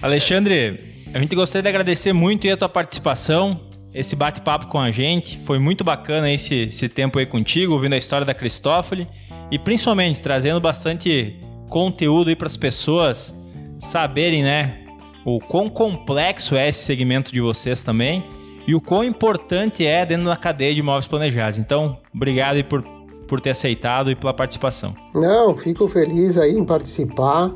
Alexandre, 0.01 1.03
a 1.13 1.19
gente 1.19 1.36
gostaria 1.36 1.63
de 1.63 1.69
agradecer 1.69 2.13
muito 2.13 2.47
aí 2.47 2.53
a 2.53 2.57
tua 2.57 2.69
participação. 2.69 3.70
Esse 3.93 4.15
bate-papo 4.15 4.67
com 4.67 4.79
a 4.79 4.91
gente. 4.91 5.37
Foi 5.39 5.59
muito 5.59 5.83
bacana 5.83 6.31
esse, 6.31 6.63
esse 6.63 6.87
tempo 6.87 7.19
aí 7.19 7.25
contigo, 7.25 7.73
ouvindo 7.73 7.93
a 7.93 7.97
história 7.97 8.25
da 8.25 8.33
Cristófoli 8.33 9.07
e 9.49 9.59
principalmente 9.59 10.21
trazendo 10.21 10.59
bastante 10.59 11.39
conteúdo 11.69 12.29
aí 12.29 12.35
para 12.35 12.47
as 12.47 12.57
pessoas 12.57 13.35
saberem, 13.79 14.43
né, 14.43 14.85
o 15.25 15.39
quão 15.39 15.69
complexo 15.69 16.55
é 16.55 16.69
esse 16.69 16.83
segmento 16.83 17.31
de 17.31 17.41
vocês 17.41 17.81
também 17.81 18.23
e 18.67 18.75
o 18.75 18.81
quão 18.81 19.03
importante 19.03 19.85
é 19.85 20.05
dentro 20.05 20.25
da 20.25 20.37
cadeia 20.37 20.73
de 20.73 20.79
imóveis 20.79 21.07
planejados. 21.07 21.57
Então, 21.57 21.97
obrigado 22.13 22.55
aí 22.55 22.63
por, 22.63 22.83
por 23.27 23.39
ter 23.41 23.51
aceitado 23.51 24.11
e 24.11 24.15
pela 24.15 24.33
participação. 24.33 24.95
Não, 25.13 25.55
fico 25.55 25.87
feliz 25.87 26.37
aí 26.37 26.55
em 26.55 26.65
participar. 26.65 27.51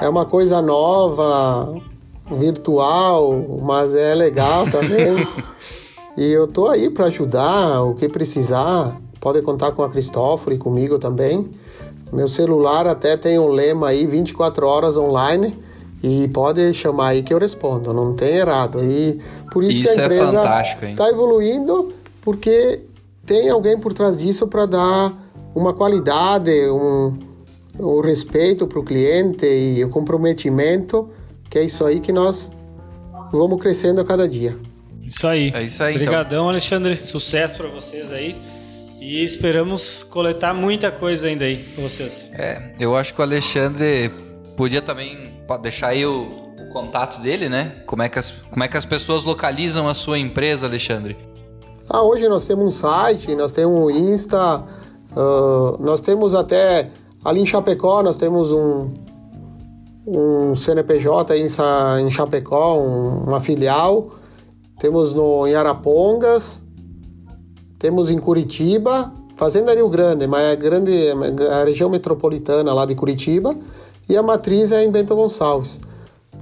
É 0.00 0.08
uma 0.08 0.24
coisa 0.24 0.60
nova, 0.60 1.80
virtual, 2.30 3.60
mas 3.62 3.94
é 3.94 4.14
legal 4.14 4.68
também. 4.70 5.26
e 6.16 6.24
eu 6.30 6.46
tô 6.46 6.68
aí 6.68 6.90
para 6.90 7.06
ajudar, 7.06 7.82
o 7.82 7.94
que 7.94 8.08
precisar. 8.08 9.00
Pode 9.20 9.42
contar 9.42 9.72
com 9.72 9.82
a 9.82 9.88
Cristóforo 9.88 10.54
e 10.54 10.58
comigo 10.58 10.98
também. 10.98 11.48
Meu 12.12 12.28
celular 12.28 12.86
até 12.86 13.16
tem 13.16 13.38
um 13.38 13.48
lema 13.48 13.88
aí 13.88 14.06
24 14.06 14.66
horas 14.66 14.96
online 14.96 15.56
e 16.02 16.28
pode 16.28 16.72
chamar 16.74 17.08
aí 17.08 17.22
que 17.22 17.34
eu 17.34 17.38
respondo, 17.38 17.92
não 17.92 18.14
tem 18.14 18.36
errado. 18.36 18.82
E 18.82 19.20
por 19.52 19.62
isso, 19.62 19.80
isso 19.80 19.94
que 19.94 20.00
a 20.00 20.02
é 20.02 20.04
empresa 20.06 20.64
está 20.90 21.08
evoluindo, 21.08 21.92
porque 22.22 22.82
tem 23.26 23.50
alguém 23.50 23.78
por 23.78 23.92
trás 23.92 24.16
disso 24.18 24.46
para 24.46 24.64
dar 24.66 25.28
uma 25.54 25.74
qualidade, 25.74 26.52
um, 26.70 27.18
um 27.78 28.00
respeito 28.00 28.66
para 28.66 28.78
o 28.78 28.84
cliente 28.84 29.44
e 29.44 29.84
o 29.84 29.90
comprometimento, 29.90 31.10
que 31.48 31.58
é 31.58 31.64
isso 31.64 31.84
aí 31.84 32.00
que 32.00 32.12
nós 32.12 32.50
vamos 33.32 33.60
crescendo 33.60 34.00
a 34.00 34.04
cada 34.04 34.28
dia. 34.28 34.56
Isso 35.02 35.26
aí. 35.26 35.50
É 35.54 35.62
isso 35.62 35.82
aí. 35.82 35.94
Então. 35.94 36.06
Obrigadão, 36.06 36.38
então. 36.38 36.48
Alexandre. 36.50 36.96
Sucesso 36.96 37.56
para 37.56 37.68
vocês 37.68 38.12
aí. 38.12 38.36
E 39.00 39.22
esperamos 39.22 40.02
coletar 40.02 40.52
muita 40.52 40.90
coisa 40.90 41.28
ainda 41.28 41.44
aí 41.44 41.64
com 41.74 41.82
vocês. 41.82 42.30
É, 42.34 42.72
eu 42.78 42.96
acho 42.96 43.14
que 43.14 43.20
o 43.20 43.22
Alexandre 43.22 44.10
podia 44.56 44.82
também 44.82 45.30
deixar 45.62 45.88
aí 45.88 46.04
o, 46.04 46.22
o, 46.58 46.68
contato 46.72 47.20
dele, 47.22 47.48
né? 47.48 47.76
Como 47.86 48.02
é, 48.02 48.08
que 48.08 48.18
as, 48.18 48.30
como 48.30 48.62
é 48.62 48.68
que 48.68 48.76
as 48.76 48.84
pessoas 48.84 49.24
localizam 49.24 49.88
a 49.88 49.94
sua 49.94 50.18
empresa, 50.18 50.66
Alexandre? 50.66 51.16
Ah, 51.88 52.02
hoje 52.02 52.28
nós 52.28 52.44
temos 52.44 52.64
um 52.66 52.70
site, 52.70 53.34
nós 53.34 53.52
temos 53.52 53.78
um 53.78 53.88
Insta, 53.88 54.60
uh, 55.16 55.80
nós 55.80 56.00
temos 56.00 56.34
até 56.34 56.90
ali 57.24 57.40
em 57.40 57.46
Chapecó, 57.46 58.02
nós 58.02 58.16
temos 58.16 58.52
um, 58.52 58.92
um 60.08 60.56
CNPJ 60.56 61.34
aí 61.34 61.46
em 62.00 62.10
Chapecó, 62.10 62.78
um, 62.78 63.24
uma 63.24 63.40
filial. 63.40 64.08
Temos 64.78 65.12
no, 65.12 65.46
em 65.46 65.54
Arapongas, 65.54 66.64
temos 67.78 68.08
em 68.10 68.18
Curitiba, 68.18 69.12
Fazenda 69.36 69.74
Rio 69.74 69.88
Grande, 69.88 70.26
mas 70.26 70.46
é 70.46 70.56
grande, 70.56 70.92
a 71.50 71.64
região 71.64 71.90
metropolitana 71.90 72.72
lá 72.72 72.86
de 72.86 72.94
Curitiba, 72.94 73.54
e 74.08 74.16
a 74.16 74.22
matriz 74.22 74.72
é 74.72 74.82
em 74.84 74.90
Bento 74.90 75.14
Gonçalves. 75.14 75.82